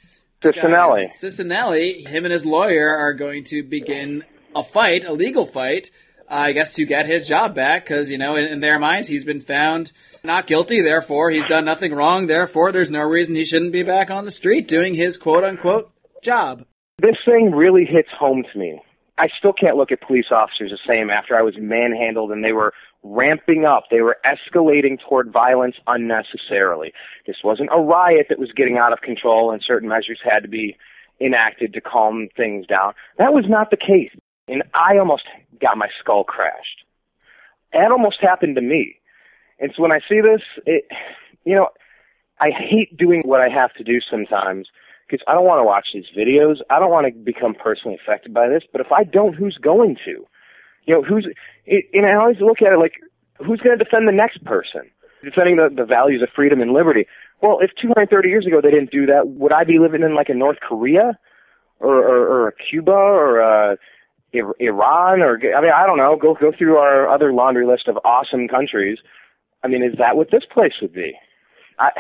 [0.41, 1.09] Cicinelli.
[1.13, 4.25] Cicinelli, him and his lawyer are going to begin
[4.55, 5.91] a fight, a legal fight,
[6.29, 9.25] I guess, to get his job back because, you know, in, in their minds, he's
[9.25, 9.93] been found
[10.25, 10.81] not guilty.
[10.81, 12.27] Therefore, he's done nothing wrong.
[12.27, 15.93] Therefore, there's no reason he shouldn't be back on the street doing his quote unquote
[16.23, 16.65] job.
[17.01, 18.81] This thing really hits home to me.
[19.19, 22.53] I still can't look at police officers the same after I was manhandled and they
[22.53, 22.73] were
[23.03, 23.85] ramping up.
[23.91, 26.93] They were escalating toward violence unnecessarily.
[27.27, 30.49] This wasn't a riot that was getting out of control and certain measures had to
[30.49, 30.77] be
[31.21, 32.93] enacted to calm things down.
[33.19, 34.11] That was not the case.
[34.49, 35.25] And I almost
[35.61, 36.85] got my skull crashed.
[37.73, 38.97] That almost happened to me.
[39.59, 40.85] And so when I see this, it,
[41.45, 41.69] you know,
[42.41, 44.69] I hate doing what I have to do sometimes
[45.09, 46.57] because I don't want to watch these videos.
[46.71, 48.63] I don't want to become personally affected by this.
[48.71, 50.27] But if I don't, who's going to?
[50.85, 51.27] You know, who's?
[51.65, 52.95] It, and I always look at it like,
[53.39, 54.83] who's going to defend the next person?
[55.25, 57.07] Defending the, the values of freedom and liberty.
[57.43, 60.29] Well, if 230 years ago they didn't do that, would I be living in like
[60.29, 61.19] a North Korea,
[61.81, 63.77] or or, or a Cuba, or a Ir-
[64.59, 66.17] Iran, or I mean, I don't know.
[66.21, 68.99] Go go through our other laundry list of awesome countries.
[69.63, 71.13] I mean, is that what this place would be?
[71.79, 71.91] I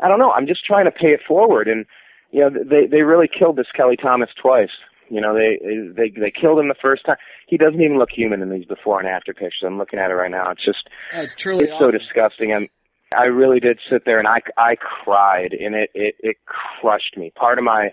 [0.00, 0.32] I don't know.
[0.32, 1.86] I'm just trying to pay it forward, and
[2.30, 4.70] you know, they they really killed this Kelly Thomas twice.
[5.08, 5.58] You know, they
[5.94, 7.16] they they killed him the first time.
[7.46, 9.62] He doesn't even look human in these before and after pictures.
[9.64, 10.50] I'm looking at it right now.
[10.50, 11.92] It's just That's truly it's so awful.
[11.92, 12.52] disgusting.
[12.52, 12.68] And
[13.16, 17.32] I really did sit there and I I cried, and it it it crushed me.
[17.36, 17.90] Part of my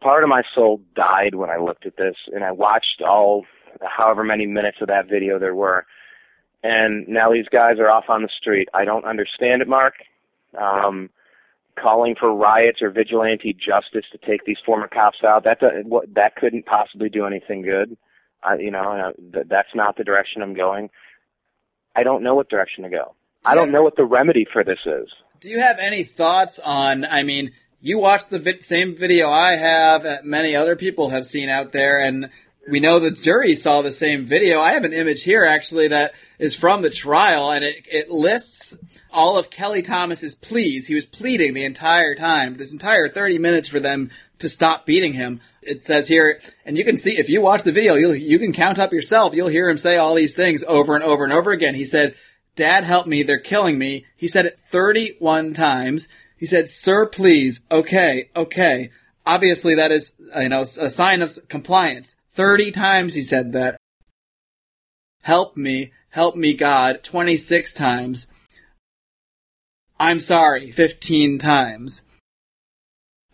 [0.00, 3.44] part of my soul died when I looked at this, and I watched all
[3.82, 5.86] however many minutes of that video there were.
[6.62, 8.68] And now these guys are off on the street.
[8.74, 9.94] I don't understand it, Marc.
[10.58, 11.10] Um,
[11.80, 16.34] calling for riots or vigilante justice to take these former cops out that what that
[16.36, 17.96] couldn't possibly do anything good.
[18.42, 20.90] I, you know, that's not the direction I'm going.
[21.94, 23.14] I don't know what direction to go.
[23.44, 25.08] I don't know what the remedy for this is.
[25.40, 27.04] Do you have any thoughts on?
[27.04, 31.26] I mean, you watched the vi- same video I have, uh, many other people have
[31.26, 32.30] seen out there, and
[32.68, 34.60] we know the jury saw the same video.
[34.60, 38.76] I have an image here actually that is from the trial, and it, it lists
[39.10, 40.86] all of Kelly Thomas's pleas.
[40.86, 44.10] He was pleading the entire time, this entire 30 minutes for them
[44.40, 45.40] to stop beating him.
[45.62, 48.52] It says here, and you can see if you watch the video, you'll, you can
[48.52, 49.34] count up yourself.
[49.34, 51.74] You'll hear him say all these things over and over and over again.
[51.74, 52.14] He said,
[52.56, 53.22] Dad, help me.
[53.22, 54.06] They're killing me.
[54.16, 56.08] He said it 31 times.
[56.38, 57.66] He said, Sir, please.
[57.70, 58.30] Okay.
[58.34, 58.90] Okay.
[59.26, 62.16] Obviously that is, you know, a sign of compliance.
[62.32, 63.76] 30 times he said that.
[65.22, 65.92] Help me.
[66.10, 67.02] Help me, God.
[67.02, 68.28] 26 times.
[70.00, 70.70] I'm sorry.
[70.70, 72.04] 15 times.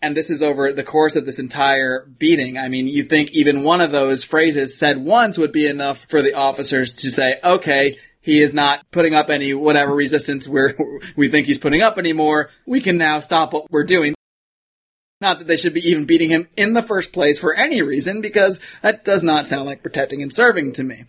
[0.01, 2.57] And this is over the course of this entire beating.
[2.57, 6.21] I mean, you think even one of those phrases said once would be enough for
[6.21, 10.75] the officers to say, okay, he is not putting up any whatever resistance we're,
[11.15, 12.49] we think he's putting up anymore.
[12.65, 14.15] We can now stop what we're doing.
[15.21, 18.21] Not that they should be even beating him in the first place for any reason,
[18.21, 21.05] because that does not sound like protecting and serving to me.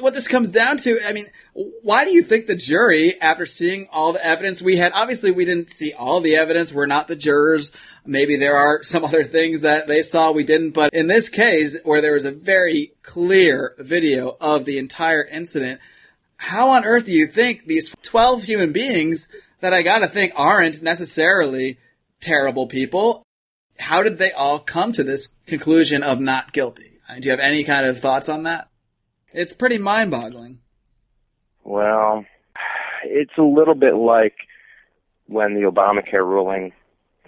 [0.00, 3.88] What this comes down to, I mean, why do you think the jury, after seeing
[3.92, 7.16] all the evidence we had, obviously we didn't see all the evidence, we're not the
[7.16, 7.70] jurors,
[8.04, 11.78] maybe there are some other things that they saw we didn't, but in this case,
[11.84, 15.80] where there was a very clear video of the entire incident,
[16.38, 19.28] how on earth do you think these 12 human beings
[19.60, 21.78] that I gotta think aren't necessarily
[22.20, 23.24] terrible people,
[23.78, 26.98] how did they all come to this conclusion of not guilty?
[27.08, 28.68] Uh, Do you have any kind of thoughts on that?
[29.32, 30.60] It's pretty mind boggling.
[31.64, 32.24] Well,
[33.04, 34.34] it's a little bit like
[35.26, 36.72] when the Obamacare ruling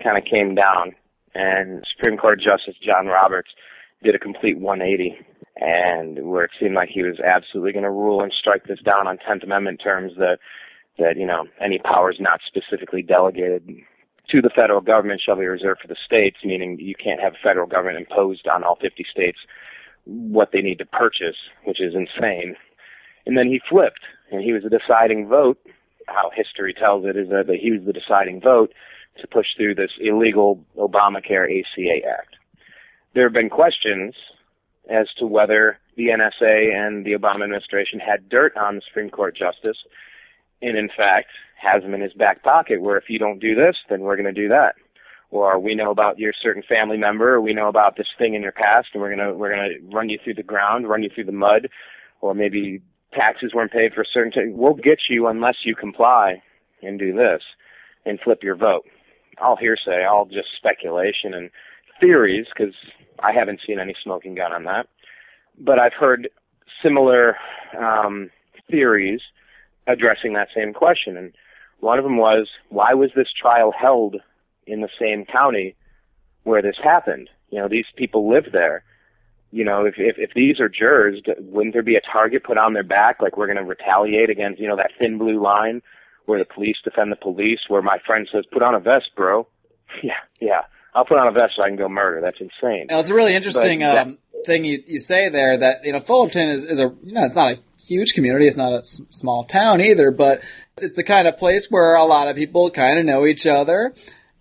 [0.02, 0.94] kind of came down
[1.34, 3.50] and Supreme Court Justice John Roberts
[4.02, 5.18] did a complete 180
[5.56, 9.06] and where it seemed like he was absolutely going to rule and strike this down
[9.06, 10.38] on 10th Amendment terms that
[10.98, 13.66] that you know any powers not specifically delegated
[14.30, 17.42] to the federal government shall be reserved for the states, meaning you can't have a
[17.42, 19.38] federal government imposed on all 50 states
[20.04, 22.56] what they need to purchase, which is insane.
[23.26, 25.58] And then he flipped, and he was the deciding vote.
[26.06, 28.72] How history tells it is that he was the deciding vote
[29.20, 32.36] to push through this illegal Obamacare ACA Act.
[33.14, 34.14] There have been questions
[34.88, 39.36] as to whether the NSA and the Obama administration had dirt on the Supreme Court
[39.36, 39.76] justice,
[40.62, 41.28] and in fact
[41.60, 42.80] has them in his back pocket.
[42.80, 44.76] Where if you don't do this, then we're going to do that,
[45.30, 48.42] or we know about your certain family member, or we know about this thing in
[48.42, 51.24] your past, and we're gonna we're gonna run you through the ground, run you through
[51.24, 51.68] the mud,
[52.20, 52.80] or maybe
[53.12, 54.56] taxes weren't paid for a certain time.
[54.56, 56.42] We'll get you unless you comply
[56.82, 57.42] and do this
[58.06, 58.86] and flip your vote.
[59.40, 61.50] All hearsay, all just speculation and
[62.00, 62.74] theories, because
[63.22, 64.88] I haven't seen any smoking gun on that.
[65.58, 66.28] But I've heard
[66.82, 67.36] similar
[67.78, 68.30] um,
[68.70, 69.20] theories
[69.86, 71.16] addressing that same question.
[71.16, 71.32] And
[71.80, 74.16] one of them was, why was this trial held
[74.66, 75.76] in the same county
[76.44, 77.28] where this happened?
[77.50, 78.84] You know, these people live there.
[79.52, 82.72] You know, if if, if these are jurors, wouldn't there be a target put on
[82.72, 85.82] their back, like we're going to retaliate against, you know, that thin blue line
[86.26, 89.46] where the police defend the police, where my friend says, "Put on a vest, bro."
[90.04, 90.60] Yeah, yeah.
[90.94, 92.20] I'll put on a vest so I can go murder.
[92.20, 92.86] That's insane.
[92.90, 96.00] Now, it's a really interesting that- um, thing you, you say there that, you know,
[96.00, 98.46] Fullerton is, is a, you know, it's not a huge community.
[98.46, 100.42] It's not a s- small town either, but
[100.80, 103.92] it's the kind of place where a lot of people kind of know each other.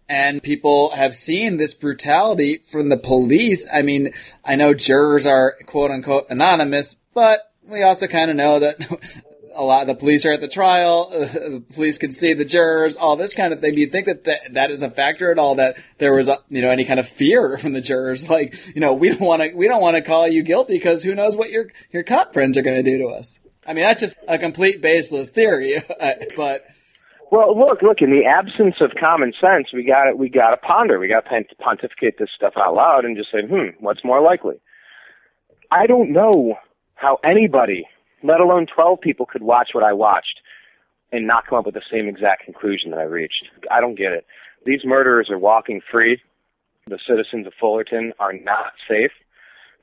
[0.07, 3.69] And people have seen this brutality from the police.
[3.71, 8.59] I mean, I know jurors are quote unquote anonymous, but we also kind of know
[8.59, 8.79] that
[9.55, 11.09] a lot of the police are at the trial.
[11.11, 13.75] the police can see the jurors, all this kind of thing.
[13.75, 15.55] Do you think that that, that is a factor at all?
[15.55, 18.29] That there was, a, you know, any kind of fear from the jurors?
[18.29, 21.03] Like, you know, we don't want to, we don't want to call you guilty because
[21.03, 23.39] who knows what your your cop friends are going to do to us.
[23.65, 25.75] I mean, that's just a complete baseless theory,
[26.35, 26.65] but
[27.31, 28.01] Well, look, look.
[28.01, 30.99] In the absence of common sense, we got we got to ponder.
[30.99, 34.55] We got to pontificate this stuff out loud and just say, hmm, what's more likely?
[35.71, 36.55] I don't know
[36.95, 37.87] how anybody,
[38.23, 40.41] let alone twelve people, could watch what I watched
[41.11, 43.47] and not come up with the same exact conclusion that I reached.
[43.71, 44.25] I don't get it.
[44.65, 46.21] These murderers are walking free.
[46.87, 49.11] The citizens of Fullerton are not safe.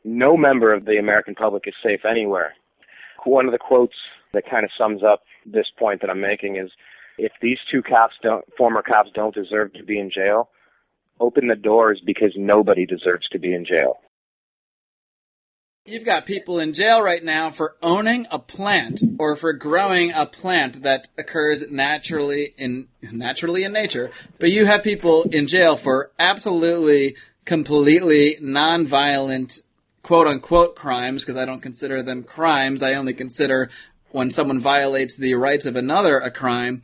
[0.05, 2.55] No member of the American public is safe anywhere.
[3.24, 3.97] One of the quotes
[4.32, 6.70] that kind of sums up this point that I'm making is
[7.18, 10.51] if these two cops don't, former cops don't deserve to be in jail,
[11.18, 13.99] open the doors because nobody deserves to be in jail.
[15.89, 20.26] You've got people in jail right now for owning a plant or for growing a
[20.26, 24.11] plant that occurs naturally in naturally in nature.
[24.41, 27.14] But you have people in jail for absolutely
[27.45, 29.61] completely non-violent
[30.03, 32.82] quote unquote crimes because I don't consider them crimes.
[32.82, 33.70] I only consider
[34.11, 36.82] when someone violates the rights of another a crime.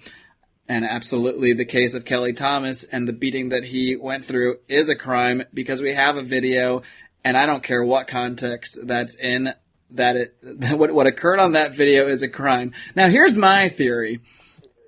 [0.68, 4.88] And absolutely the case of Kelly Thomas and the beating that he went through is
[4.88, 6.82] a crime because we have a video
[7.24, 9.54] and I don't care what context that's in
[9.90, 12.72] that it that what what occurred on that video is a crime.
[12.94, 14.20] Now here's my theory.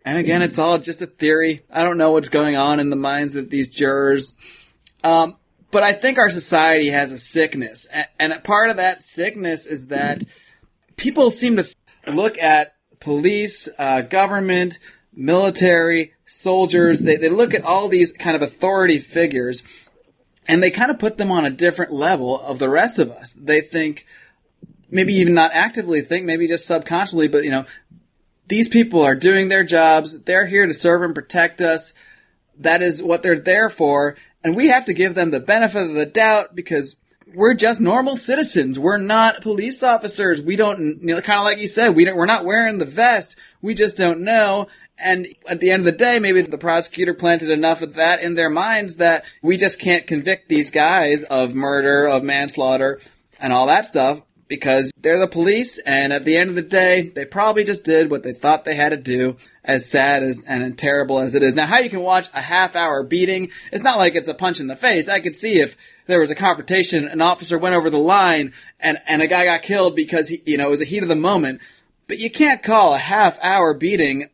[0.06, 1.62] And again, it's all just a theory.
[1.70, 4.36] I don't know what's going on in the minds of these jurors.
[5.02, 5.38] Um,
[5.70, 7.86] but I think our society has a sickness.
[7.86, 10.22] And, and a part of that sickness is that
[10.96, 11.66] people seem to
[12.06, 14.78] look at police, uh, government,
[15.14, 17.00] military, soldiers.
[17.00, 19.62] They, they look at all these kind of authority figures
[20.46, 23.32] and they kind of put them on a different level of the rest of us.
[23.34, 24.06] They think,
[24.90, 27.64] maybe even not actively think, maybe just subconsciously, but you know,
[28.46, 30.18] these people are doing their jobs.
[30.20, 31.94] They're here to serve and protect us.
[32.58, 34.16] That is what they're there for.
[34.42, 36.96] And we have to give them the benefit of the doubt because
[37.34, 38.78] we're just normal citizens.
[38.78, 40.40] We're not police officers.
[40.40, 42.84] We don't, you know, kind of like you said, we don't, we're not wearing the
[42.84, 43.36] vest.
[43.62, 44.68] We just don't know.
[44.98, 48.34] And at the end of the day, maybe the prosecutor planted enough of that in
[48.34, 53.00] their minds that we just can't convict these guys of murder, of manslaughter,
[53.38, 55.78] and all that stuff because they're the police.
[55.78, 58.76] And at the end of the day, they probably just did what they thought they
[58.76, 59.36] had to do.
[59.66, 61.54] As sad as and terrible as it is.
[61.54, 64.60] Now, how you can watch a half hour beating, it's not like it's a punch
[64.60, 65.08] in the face.
[65.08, 68.98] I could see if there was a confrontation, an officer went over the line and,
[69.06, 71.14] and a guy got killed because he, you know, it was a heat of the
[71.14, 71.62] moment.
[72.08, 74.28] But you can't call a half hour beating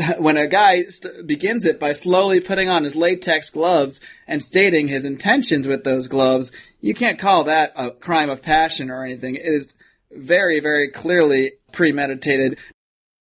[0.18, 4.88] when a guy st- begins it by slowly putting on his latex gloves and stating
[4.88, 9.36] his intentions with those gloves, you can't call that a crime of passion or anything.
[9.36, 9.74] It is
[10.10, 12.58] very, very clearly premeditated.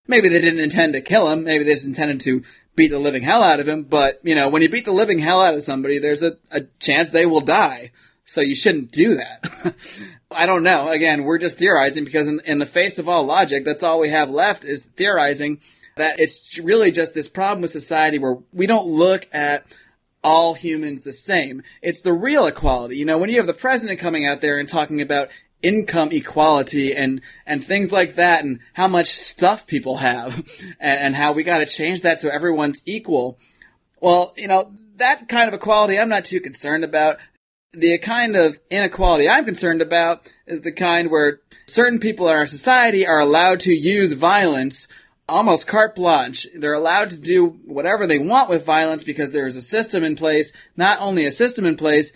[0.08, 1.44] Maybe they didn't intend to kill him.
[1.44, 2.44] Maybe they just intended to
[2.76, 5.20] beat the living hell out of him, but you know, when you beat the living
[5.20, 7.92] hell out of somebody, there's a, a chance they will die.
[8.24, 9.76] So you shouldn't do that.
[10.32, 10.88] I don't know.
[10.90, 14.10] Again, we're just theorizing because in, in the face of all logic, that's all we
[14.12, 15.60] have left is theorizing
[16.00, 19.66] that it's really just this problem with society where we don't look at
[20.24, 21.64] all humans the same.
[21.82, 22.98] It's the real equality.
[22.98, 25.30] You know, when you have the president coming out there and talking about
[25.62, 30.38] income equality and, and things like that and how much stuff people have
[30.80, 33.38] and, and how we gotta change that so everyone's equal.
[34.00, 37.18] Well, you know, that kind of equality I'm not too concerned about.
[37.72, 42.48] The kind of inequality I'm concerned about is the kind where certain people in our
[42.48, 44.88] society are allowed to use violence
[45.30, 46.48] almost carte blanche.
[46.56, 50.16] They're allowed to do whatever they want with violence because there is a system in
[50.16, 52.14] place, not only a system in place,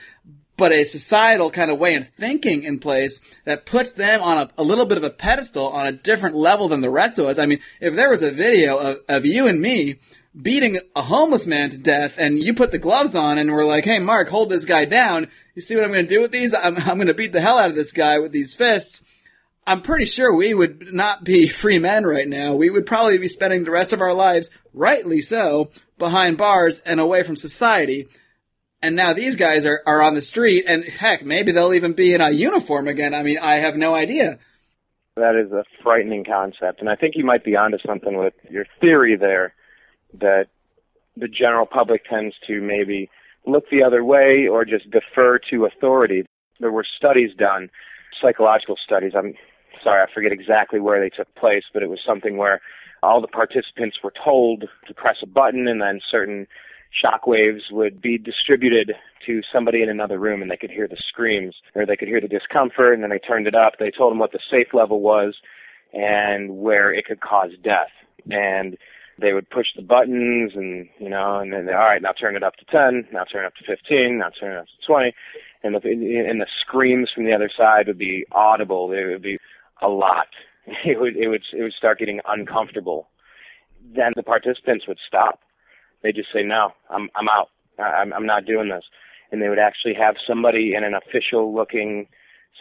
[0.58, 4.50] but a societal kind of way of thinking in place that puts them on a,
[4.58, 7.40] a, little bit of a pedestal on a different level than the rest of us.
[7.40, 10.00] I mean, if there was a video of, of you and me
[10.40, 13.86] beating a homeless man to death and you put the gloves on and we're like,
[13.86, 15.28] hey, Marc, hold this guy down.
[15.56, 16.54] You see what I'm going to do with these?
[16.54, 19.04] I'm, I'm going to beat the hell out of this guy with these fists.
[19.66, 22.54] I'm pretty sure we would not be free men right now.
[22.54, 27.00] We would probably be spending the rest of our lives, rightly so, behind bars and
[27.00, 28.08] away from society.
[28.82, 32.14] And now these guys are, are on the street and heck, maybe they'll even be
[32.14, 33.14] in a uniform again.
[33.14, 34.40] I mean, I have no idea.
[35.16, 36.82] That is a frightening concept.
[36.82, 39.54] And I think you might be onto something with your theory there
[40.20, 40.48] that
[41.16, 43.10] the general public tends to maybe
[43.46, 46.26] look the other way or just defer to authority.
[46.60, 47.70] There were studies done,
[48.22, 49.14] psychological studies.
[49.16, 49.36] I'm
[49.84, 52.62] sorry, I forget exactly where they took place, but it was something where
[53.02, 56.48] all the participants were told to press a button and then certain
[56.90, 58.94] shock waves would be distributed
[59.26, 62.22] to somebody in another room and they could hear the screams or they could hear
[62.22, 63.74] the discomfort and then they turned it up.
[63.80, 65.36] They told them what the safe level was
[65.92, 67.92] and where it could cause death.
[68.30, 68.78] And
[69.20, 72.44] they would push the buttons and, you know, and then, all right, now turn it
[72.44, 75.14] up to 10, now turn it up to 15, now turn it up to 20.
[75.64, 75.80] And the,
[76.30, 78.88] and the screams from the other side would be audible.
[78.88, 79.40] They would be
[79.82, 80.28] a lot.
[80.86, 83.10] It would it would it would start getting uncomfortable.
[83.94, 85.42] Then the participants would stop.
[86.02, 87.50] They just say, "No, I'm I'm out.
[87.78, 88.86] I'm I'm not doing this."
[89.30, 92.08] And they would actually have somebody in an official looking,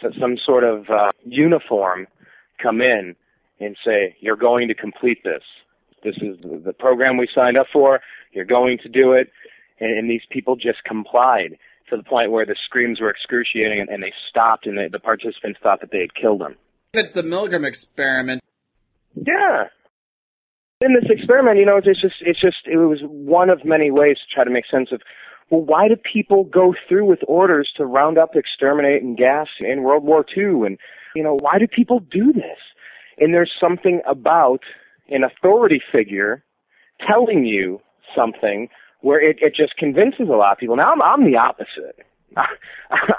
[0.01, 2.07] so some sort of uh, uniform,
[2.61, 3.15] come in
[3.61, 5.43] and say, "You're going to complete this.
[6.03, 8.01] This is the program we signed up for.
[8.33, 9.31] You're going to do it."
[9.79, 11.57] And, and these people just complied
[11.89, 14.99] to the point where the screams were excruciating, and, and they stopped, and the, the
[14.99, 16.55] participants thought that they had killed them.
[16.93, 18.43] It's the Milgram experiment.
[19.15, 19.63] Yeah.
[20.81, 24.17] In this experiment, you know, it's just it's just it was one of many ways
[24.17, 25.01] to try to make sense of
[25.49, 29.81] well, why do people go through with orders to round up, exterminate, and gas in
[29.81, 30.67] World War II?
[30.67, 30.77] And
[31.15, 32.59] you know, why do people do this?
[33.17, 34.61] And there's something about
[35.09, 36.43] an authority figure
[37.07, 37.81] telling you
[38.15, 38.69] something
[39.01, 40.75] where it, it just convinces a lot of people.
[40.75, 42.05] Now I'm I'm the opposite.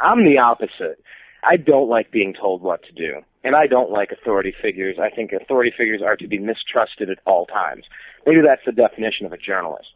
[0.00, 1.02] I'm the opposite.
[1.46, 3.20] I don't like being told what to do.
[3.42, 4.96] And I don't like authority figures.
[4.98, 7.84] I think authority figures are to be mistrusted at all times.
[8.26, 9.88] Maybe that's the definition of a journalist.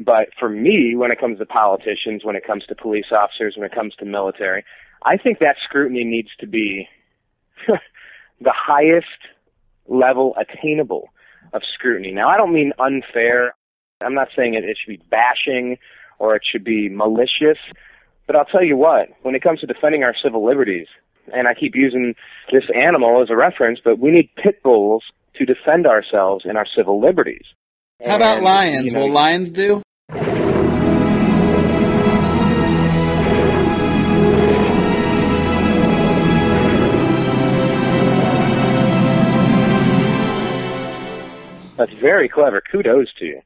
[0.00, 3.66] But for me, when it comes to politicians, when it comes to police officers, when
[3.66, 4.64] it comes to military,
[5.04, 6.88] I think that scrutiny needs to be
[7.68, 9.06] the highest
[9.86, 11.10] level attainable
[11.52, 12.12] of scrutiny.
[12.12, 13.54] Now, I don't mean unfair.
[14.02, 15.76] I'm not saying it, it should be bashing
[16.18, 17.58] or it should be malicious.
[18.26, 20.86] But I'll tell you what, when it comes to defending our civil liberties,
[21.32, 22.14] and I keep using
[22.52, 25.04] this animal as a reference, but we need pit bulls
[25.36, 27.44] to defend ourselves and our civil liberties.
[28.04, 28.86] How about and, lions?
[28.86, 29.82] You know, Will lions do?
[41.76, 42.60] That's very clever.
[42.60, 43.36] Kudos to you.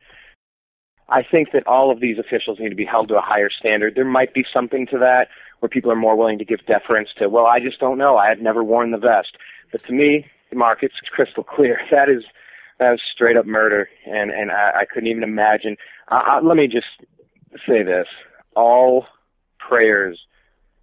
[1.09, 3.95] I think that all of these officials need to be held to a higher standard.
[3.95, 5.29] There might be something to that
[5.61, 8.17] where people are more willing to give deference to, well, I just don't know.
[8.17, 9.37] I have never worn the vest.
[9.73, 11.81] But to me, Marc, it's crystal clear.
[11.91, 12.25] That is
[12.79, 15.77] that was straight up murder, and and I, I couldn't even imagine.
[16.09, 16.87] Uh, let me just
[17.67, 18.07] say this:
[18.55, 19.07] all
[19.59, 20.21] prayers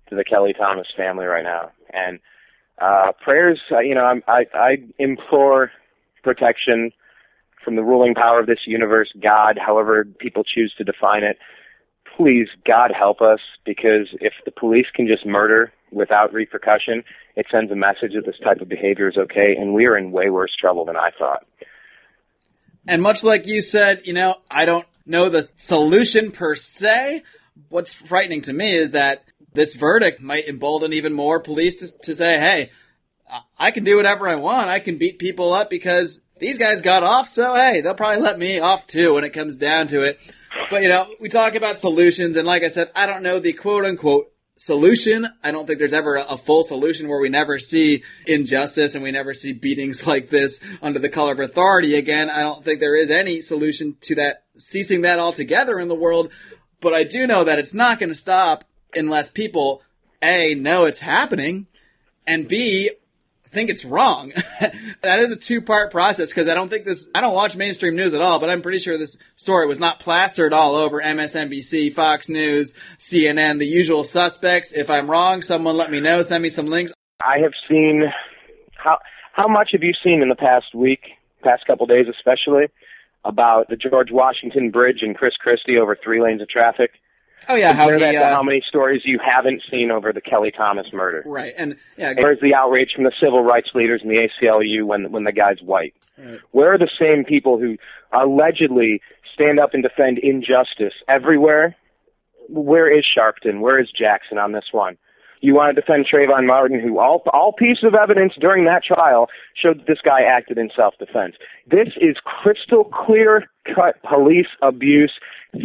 [0.09, 2.19] to the Kelly Thomas family right now, and
[2.79, 3.61] uh, prayers.
[3.71, 5.71] Uh, you know, I'm, I I implore
[6.21, 6.91] protection
[7.65, 11.37] from the ruling power of this universe, God, however people choose to define it.
[12.15, 17.03] Please, God help us, because if the police can just murder without repercussion,
[17.35, 20.11] it sends a message that this type of behavior is okay, and we are in
[20.11, 21.45] way worse trouble than I thought.
[22.87, 27.23] And much like you said, you know, I don't know the solution per se.
[27.69, 32.15] What's frightening to me is that this verdict might embolden even more police to, to
[32.15, 32.69] say, hey,
[33.57, 34.69] I can do whatever I want.
[34.69, 38.37] I can beat people up because these guys got off, so hey, they'll probably let
[38.37, 40.19] me off too when it comes down to it.
[40.69, 43.53] But you know, we talk about solutions, and like I said, I don't know the
[43.53, 45.27] quote unquote solution.
[45.43, 49.11] I don't think there's ever a, full solution where we never see injustice and we
[49.11, 52.29] never see beatings like this under the color of authority again.
[52.29, 56.31] I don't think there is any solution to that, ceasing that altogether in the world.
[56.79, 58.63] But I do know that it's not going to stop
[58.93, 59.81] unless people,
[60.21, 61.67] A, know it's happening,
[62.25, 62.91] and B,
[63.49, 64.31] think it's wrong.
[65.01, 67.95] that is a two part process because I don't think this, I don't watch mainstream
[67.95, 71.93] news at all, but I'm pretty sure this story was not plastered all over MSNBC,
[71.93, 74.71] Fox News, CNN, the usual suspects.
[74.71, 76.93] If I'm wrong, someone let me know, send me some links.
[77.21, 78.03] I have seen,
[78.77, 78.99] how,
[79.33, 81.01] how much have you seen in the past week,
[81.43, 82.65] past couple days especially,
[83.23, 86.91] about the George Washington Bridge and Chris Christie over three lanes of traffic?
[87.47, 90.11] Oh yeah, Compare how that he, to uh, how many stories you haven't seen over
[90.13, 91.23] the Kelly Thomas murder.
[91.25, 95.11] right, and yeah, Where's the outrage from the civil rights leaders and the ACLU when
[95.11, 95.93] when the guy's white?
[96.17, 96.39] Right.
[96.51, 97.77] Where are the same people who
[98.11, 99.01] allegedly
[99.33, 101.75] stand up and defend injustice everywhere?
[102.49, 103.59] Where is Sharpton?
[103.59, 104.97] Where is Jackson on this one?
[105.41, 109.27] You want to defend Trayvon Martin, who all all pieces of evidence during that trial
[109.55, 111.35] showed that this guy acted in self-defense.
[111.67, 115.13] This is crystal clear cut police abuse,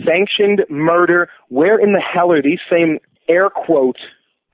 [0.05, 1.29] sanctioned murder.
[1.49, 2.99] Where in the hell are these same
[3.29, 3.99] air quote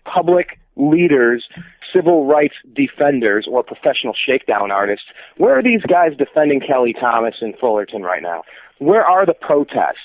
[0.05, 1.45] public leaders,
[1.93, 5.07] civil rights defenders, or professional shakedown artists?
[5.39, 8.43] Where are these guys defending Kelly Thomas in Fullerton right now?
[8.79, 9.99] Where are the protests?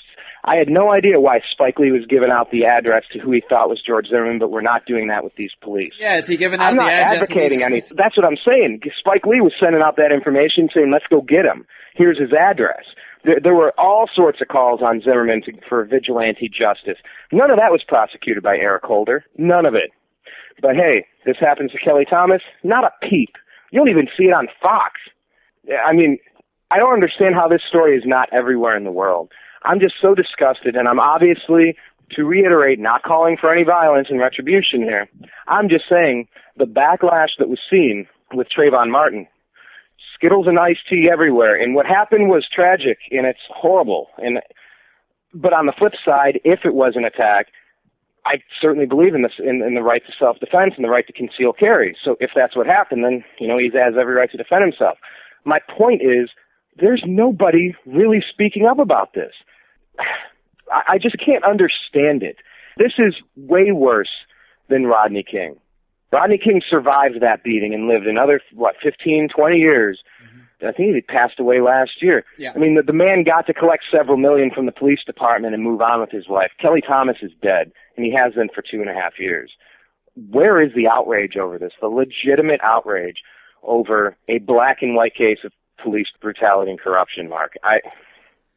[0.44, 3.44] I had no idea why Spike Lee was giving out the address to who he
[3.48, 5.92] thought was George Zimmerman, but we're not doing that with these police.
[6.00, 7.16] yeah, is he giving out I'm the not address?
[7.18, 7.82] of advocating any.
[7.82, 8.82] That's what I'm saying.
[8.98, 11.66] Spike Lee was sending out that information, saying, "Let's go get him.
[11.94, 12.86] Here's his address."
[13.24, 16.98] There, there were all sorts of calls on Zimmerman to, for vigilante justice.
[17.32, 19.24] None of that was prosecuted by Eric Holder.
[19.38, 19.92] None of it.
[20.60, 22.42] But hey, this happens to Kelly Thomas.
[22.64, 23.36] Not a peep.
[23.72, 25.00] You don't even see it on Fox.
[25.86, 26.18] I mean,
[26.72, 29.32] I don't understand how this story is not everywhere in the world.
[29.64, 31.76] I'm just so disgusted, and I'm obviously,
[32.12, 35.10] to reiterate, not calling for any violence and retribution here.
[35.48, 39.28] I'm just saying the backlash that was seen with Trayvon Martin,
[40.16, 44.08] Skittles and iced tea everywhere, and what happened was tragic and it's horrible.
[44.18, 44.40] And
[45.34, 47.48] but on the flip side, if it was an attack,
[48.26, 51.14] I certainly believe in this in, in the right to self-defense and the right to
[51.14, 51.98] conceal carry.
[52.04, 54.98] So if that's what happened, then you know he has every right to defend himself.
[55.44, 56.30] My point is,
[56.78, 59.34] there's nobody really speaking up about this.
[60.72, 62.38] I, I just can't understand it.
[62.78, 64.10] This is way worse
[64.70, 65.58] than Rodney King.
[66.12, 70.00] Rodney King survived that beating and lived another what 15, 20 years.
[70.24, 70.68] Mm-hmm.
[70.68, 72.24] I think he passed away last year.
[72.38, 72.52] Yeah.
[72.56, 75.64] I mean, the, the man got to collect several million from the police department and
[75.64, 76.52] move on with his life.
[76.60, 79.52] Kelly Thomas is dead, and he has been for two and a half years.
[80.30, 81.72] Where is the outrage over this?
[81.80, 83.18] The legitimate outrage
[83.64, 85.54] over a black and white case of
[85.84, 87.54] police brutality and corruption, Marc.
[87.64, 87.80] I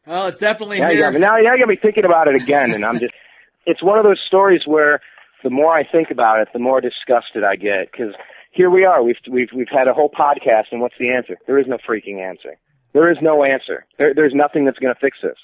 [0.06, 1.10] Well, it's definitely now you here.
[1.12, 3.12] me, now, now you got me thinking about it again, and I'm just.
[3.66, 5.00] It's one of those stories where
[5.42, 8.12] the more I think about it, the more disgusted I get because
[8.52, 9.02] here we are.
[9.02, 11.38] We've we've we've had a whole podcast, and what's the answer?
[11.46, 12.58] There is no freaking answer.
[12.92, 13.86] There is no answer.
[13.98, 15.38] There, there's nothing that's going to fix this.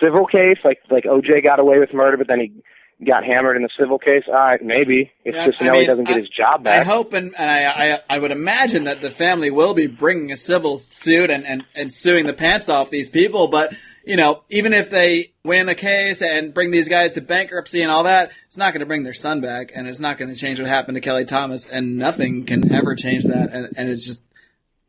[0.00, 2.52] Civil case, like like OJ got away with murder, but then he
[3.04, 4.24] got hammered in the civil case.
[4.28, 6.80] All right, maybe if Yeah, I mean, doesn't get I- his job back.
[6.80, 10.30] I hope and, and I, I I would imagine that the family will be bringing
[10.32, 13.48] a civil suit and, and, and suing the pants off these people.
[13.48, 13.74] But
[14.04, 17.90] you know, even if they win a case and bring these guys to bankruptcy and
[17.90, 20.38] all that, it's not going to bring their son back, and it's not going to
[20.38, 23.50] change what happened to Kelly Thomas, and nothing can ever change that.
[23.52, 24.22] And, and it's just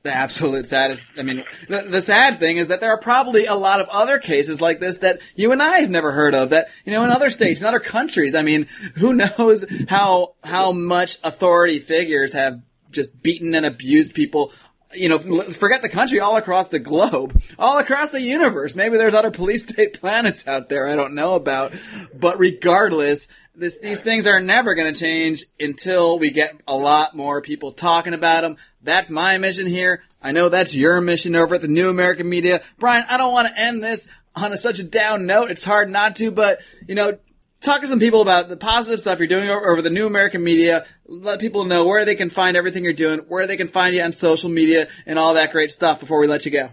[0.06, 1.10] the absolute saddest.
[1.18, 4.20] I mean, the, the sad thing is that there are probably a lot of other
[4.20, 6.52] cases like this that you and I have never heard of.
[6.52, 8.34] That you know, in other states, in other countries.
[8.34, 14.54] I mean, who knows how how much authority figures have just beaten and abused people.
[14.94, 18.78] You know, forget the country, all across the globe, all across the universe.
[18.78, 21.74] Maybe there's other police state planets out there I don't know about.
[22.14, 23.28] But regardless,
[23.58, 27.72] this, these things are never going to change until we get a lot more people
[27.72, 28.58] talking about them.
[28.82, 30.04] That's my mission here.
[30.22, 32.62] I know that's your mission over at the New American Media.
[32.78, 35.52] Brian, I don't want to end this on a, such a down note.
[35.52, 37.18] It's hard not to, but you know,
[37.62, 40.44] talk to some people about the positive stuff you're doing over, over the New American
[40.44, 40.86] Media.
[41.08, 44.02] Let people know where they can find everything you're doing, where they can find you
[44.02, 46.70] on social media, and all that great stuff before we let you go.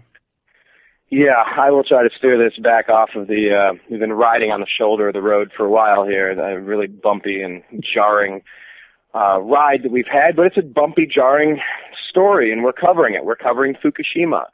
[1.15, 3.53] Yeah, I will try to steer this back off of the.
[3.53, 6.31] Uh, we've been riding on the shoulder of the road for a while here.
[6.31, 8.41] A really bumpy and jarring
[9.13, 11.59] uh, ride that we've had, but it's a bumpy, jarring
[12.09, 13.25] story, and we're covering it.
[13.25, 14.45] We're covering Fukushima.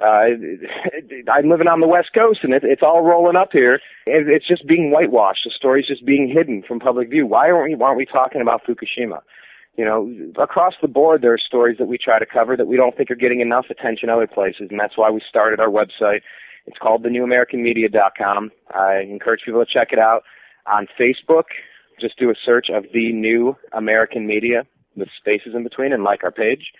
[0.00, 0.34] Uh,
[1.32, 3.74] I'm living on the West Coast, and it, it's all rolling up here.
[4.08, 5.42] It, it's just being whitewashed.
[5.44, 7.24] The story's just being hidden from public view.
[7.24, 7.76] Why aren't we?
[7.76, 9.20] Why aren't we talking about Fukushima?
[9.76, 10.08] You know,
[10.40, 13.10] across the board, there are stories that we try to cover that we don't think
[13.10, 16.20] are getting enough attention other places, and that's why we started our website.
[16.66, 18.50] It's called thenewamericanmedia.com.
[18.72, 20.22] I encourage people to check it out
[20.66, 21.44] on Facebook.
[22.00, 24.64] Just do a search of the New American Media
[24.96, 26.72] with spaces in between and like our page.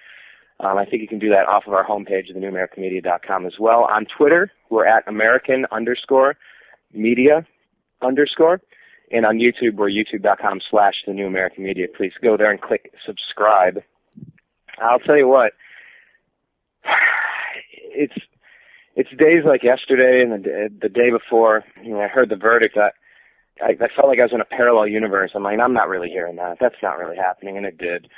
[0.60, 3.88] Um, I think you can do that off of our homepage, thenewamericanmedia.com as well.
[3.90, 6.36] On Twitter, we're at American underscore
[6.92, 7.44] media
[8.02, 8.60] underscore.
[9.14, 11.86] And on YouTube, we're youtube.com slash the new American media.
[11.96, 13.80] Please go there and click subscribe.
[14.82, 15.52] I'll tell you what,
[17.94, 18.16] it's,
[18.96, 22.76] it's days like yesterday and the, the day before, you know, I heard the verdict.
[22.76, 22.90] I,
[23.64, 25.30] I, I felt like I was in a parallel universe.
[25.36, 26.56] I'm like, I'm not really hearing that.
[26.60, 27.56] That's not really happening.
[27.56, 28.08] And it did.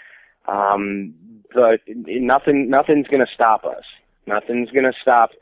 [0.48, 1.12] Um,
[1.54, 3.84] but nothing, nothing's going to stop us.
[4.26, 5.32] Nothing's going to stop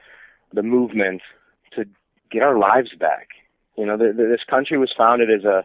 [0.53, 1.23] the movement
[1.77, 1.85] to
[2.33, 3.29] get our lives back.
[3.77, 5.65] You know, the, the, this country was founded as a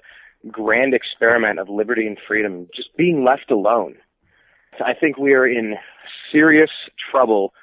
[0.50, 3.96] grand experiment of liberty and freedom, just being left alone.
[4.86, 5.76] I think we are in
[6.32, 6.70] serious
[7.12, 7.54] trouble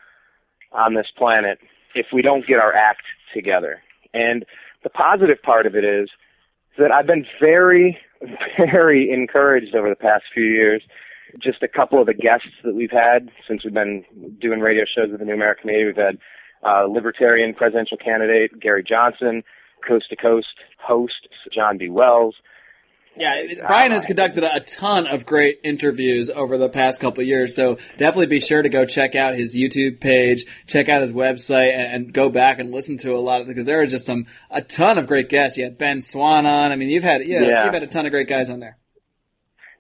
[0.73, 1.59] on this planet
[1.95, 3.03] if we don't get our act
[3.35, 3.83] together.
[4.13, 4.45] And
[4.83, 6.11] the positive part of it is
[6.79, 7.99] that I've been very,
[8.59, 10.83] very encouraged over the past few years.
[11.43, 14.05] Just a couple of the guests that we've had since we've been
[14.41, 15.87] doing radio shows with the New American Media.
[15.87, 16.19] We've had
[16.67, 19.43] uh, Libertarian presidential candidate Gary Johnson,
[19.87, 20.47] Coast to Coast
[20.79, 21.89] host John B.
[21.89, 22.35] Wells.
[23.19, 27.77] Yeah, Brian has conducted a ton of great interviews over the past couple years, so
[27.97, 31.95] definitely be sure to go check out his YouTube page, check out his website, and,
[31.95, 34.61] and go back and listen to a lot of because there is just some a
[34.61, 35.57] ton of great guests.
[35.57, 36.73] You had Ben Swann on.
[36.73, 37.65] I mean, you've had yeah, yeah.
[37.65, 38.77] you've had a ton of great guys on there.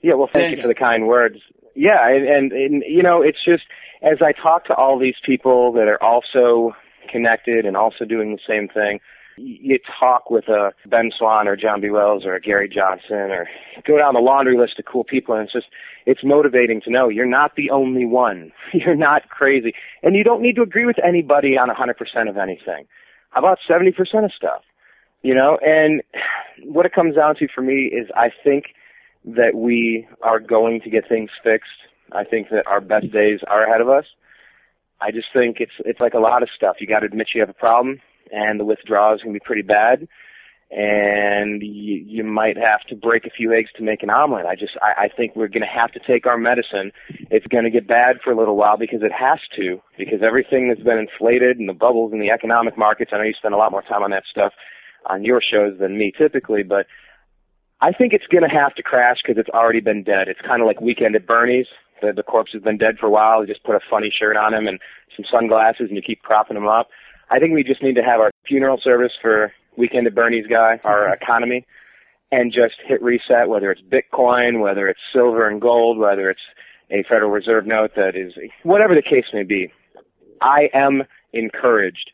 [0.02, 1.36] Yeah, well, thank you for the kind words.
[1.74, 3.64] Yeah, and, and and you know, it's just
[4.02, 6.74] as I talk to all these people that are also
[7.10, 9.00] connected and also doing the same thing
[9.36, 11.90] you talk with a Ben Swann or John B.
[11.90, 13.48] Wells or a Gary Johnson or
[13.86, 15.66] go down the laundry list of cool people and it's just
[16.06, 18.52] it's motivating to know you're not the only one.
[18.72, 19.74] You're not crazy.
[20.02, 22.86] And you don't need to agree with anybody on a 100% of anything.
[23.30, 23.90] How about 70%
[24.24, 24.62] of stuff?
[25.22, 26.02] You know, and
[26.62, 28.66] what it comes down to for me is I think
[29.24, 31.70] that we are going to get things fixed.
[32.12, 34.04] I think that our best days are ahead of us.
[35.00, 36.76] I just think it's it's like a lot of stuff.
[36.78, 38.00] You got to admit you have a problem
[38.30, 40.08] and the withdrawal is going to be pretty bad.
[40.68, 44.46] And you, you might have to break a few eggs to make an omelet.
[44.46, 46.90] I just, I, I think we're going to have to take our medicine.
[47.30, 50.68] It's going to get bad for a little while because it has to, because everything
[50.68, 53.12] that's been inflated and the bubbles in the economic markets.
[53.14, 54.54] I know you spend a lot more time on that stuff
[55.08, 56.86] on your shows than me typically, but
[57.80, 60.28] I think it's going to have to crash because it's already been dead.
[60.28, 61.66] It's kind of like Weekend at Bernie's.
[62.02, 63.40] The, the corpse has been dead for a while.
[63.40, 64.80] You just put a funny shirt on him and
[65.14, 66.88] some sunglasses, and you keep propping him up.
[67.30, 70.80] I think we just need to have our funeral service for Weekend at Bernie's guy,
[70.84, 71.66] our economy,
[72.32, 76.40] and just hit reset, whether it's Bitcoin, whether it's silver and gold, whether it's
[76.90, 79.72] a Federal Reserve note that is, whatever the case may be.
[80.40, 82.10] I am encouraged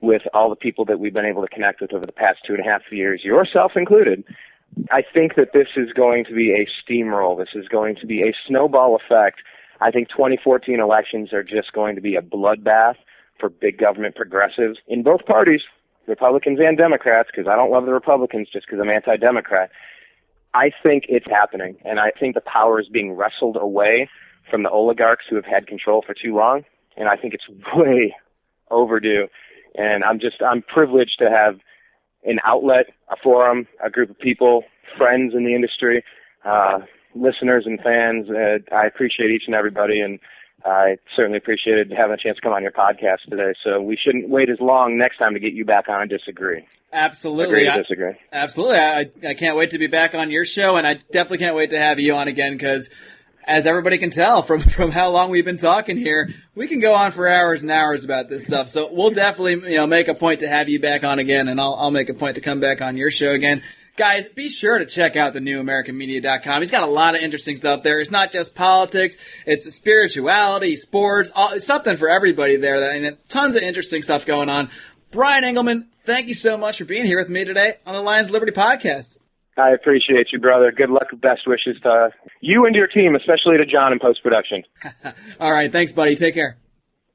[0.00, 2.54] with all the people that we've been able to connect with over the past two
[2.54, 4.24] and a half years, yourself included.
[4.90, 7.36] I think that this is going to be a steamroll.
[7.36, 9.40] This is going to be a snowball effect.
[9.80, 12.96] I think 2014 elections are just going to be a bloodbath
[13.40, 15.62] for big government progressives in both parties,
[16.06, 19.70] Republicans and Democrats, because I don't love the Republicans just because I'm anti-Democrat.
[20.54, 24.08] I think it's happening, and I think the power is being wrestled away
[24.50, 26.64] from the oligarchs who have had control for too long,
[26.96, 28.14] and I think it's way
[28.70, 29.28] overdue.
[29.76, 31.60] And I'm just I'm privileged to have
[32.24, 34.64] an outlet, a forum, a group of people,
[34.98, 36.04] friends in the industry,
[36.44, 36.80] uh,
[37.14, 38.28] listeners and fans.
[38.28, 40.18] Uh, I appreciate each and everybody, and
[40.64, 43.52] I certainly appreciated having a chance to come on your podcast today.
[43.64, 46.66] So we shouldn't wait as long next time to get you back on and disagree.
[46.92, 47.66] Absolutely.
[47.66, 48.14] Agree disagree.
[48.32, 48.78] I, absolutely.
[48.78, 51.70] I, I can't wait to be back on your show, and I definitely can't wait
[51.70, 52.90] to have you on again because,
[53.44, 56.94] as everybody can tell from, from how long we've been talking here, we can go
[56.94, 58.68] on for hours and hours about this stuff.
[58.68, 61.60] So we'll definitely, you know, make a point to have you back on again, and
[61.60, 63.62] I'll, I'll make a point to come back on your show again
[63.96, 65.40] guys, be sure to check out the.
[65.40, 68.00] He's got a lot of interesting stuff there.
[68.00, 72.80] It's not just politics, it's spirituality, sports, all, something for everybody there.
[72.80, 74.70] That, and tons of interesting stuff going on.
[75.10, 78.30] Brian Engelman, thank you so much for being here with me today on the Lions
[78.30, 79.18] Liberty podcast.
[79.56, 80.72] I appreciate you, brother.
[80.72, 81.08] Good luck.
[81.20, 82.10] Best wishes to
[82.40, 84.62] you and your team, especially to John in post production.
[85.40, 85.70] all right.
[85.70, 86.16] Thanks, buddy.
[86.16, 86.56] Take care.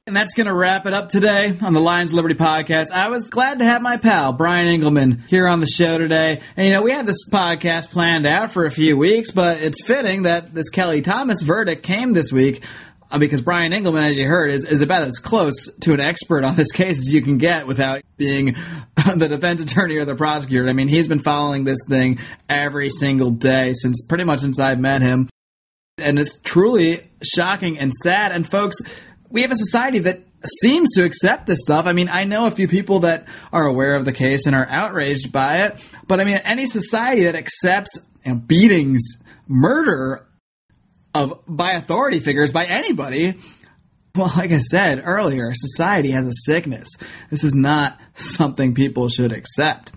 [0.08, 2.92] And that's going to wrap it up today on the Lions Liberty podcast.
[2.92, 6.42] I was glad to have my pal, Brian Engelman, here on the show today.
[6.56, 9.84] And, you know, we had this podcast planned out for a few weeks, but it's
[9.84, 12.62] fitting that this Kelly Thomas verdict came this week
[13.10, 16.44] uh, because Brian Engelman, as you heard, is, is about as close to an expert
[16.44, 18.54] on this case as you can get without being
[19.16, 20.68] the defense attorney or the prosecutor.
[20.68, 24.78] I mean, he's been following this thing every single day since pretty much since I've
[24.78, 25.28] met him.
[25.98, 28.30] And it's truly shocking and sad.
[28.30, 28.76] And folks,
[29.30, 30.20] we have a society that
[30.60, 31.86] seems to accept this stuff.
[31.86, 34.66] I mean, I know a few people that are aware of the case and are
[34.68, 39.02] outraged by it, but I mean, any society that accepts you know, beatings,
[39.48, 40.26] murder
[41.14, 43.34] of by authority figures, by anybody,
[44.14, 46.88] well, like I said earlier, society has a sickness.
[47.30, 49.92] This is not something people should accept.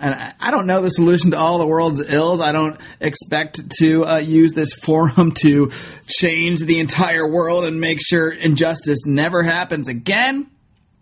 [0.00, 2.40] And I don't know the solution to all the world's ills.
[2.40, 5.72] I don't expect to uh, use this forum to
[6.06, 10.48] change the entire world and make sure injustice never happens again.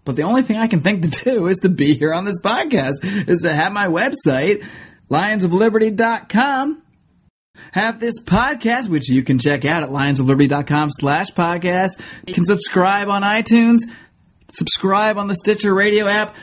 [0.05, 2.41] But the only thing I can think to do is to be here on this
[2.41, 4.67] podcast, is to have my website,
[5.11, 6.83] lionsofliberty.com,
[7.73, 12.01] have this podcast, which you can check out at lionsofliberty.com slash podcast.
[12.27, 13.81] You can subscribe on iTunes,
[14.53, 16.35] subscribe on the Stitcher radio app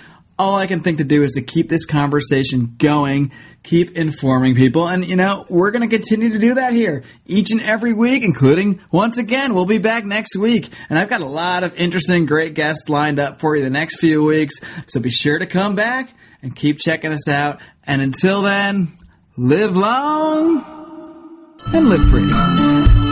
[0.44, 3.32] all I can think to do is to keep this conversation going,
[3.64, 7.52] keep informing people, and you know, we're going to continue to do that here each
[7.52, 10.70] and every week, including once again, we'll be back next week.
[10.90, 14.00] And I've got a lot of interesting, great guests lined up for you the next
[14.00, 14.56] few weeks,
[14.88, 17.62] so be sure to come back and keep checking us out.
[17.86, 18.92] And until then,
[19.38, 20.62] live long
[21.68, 23.03] and live free.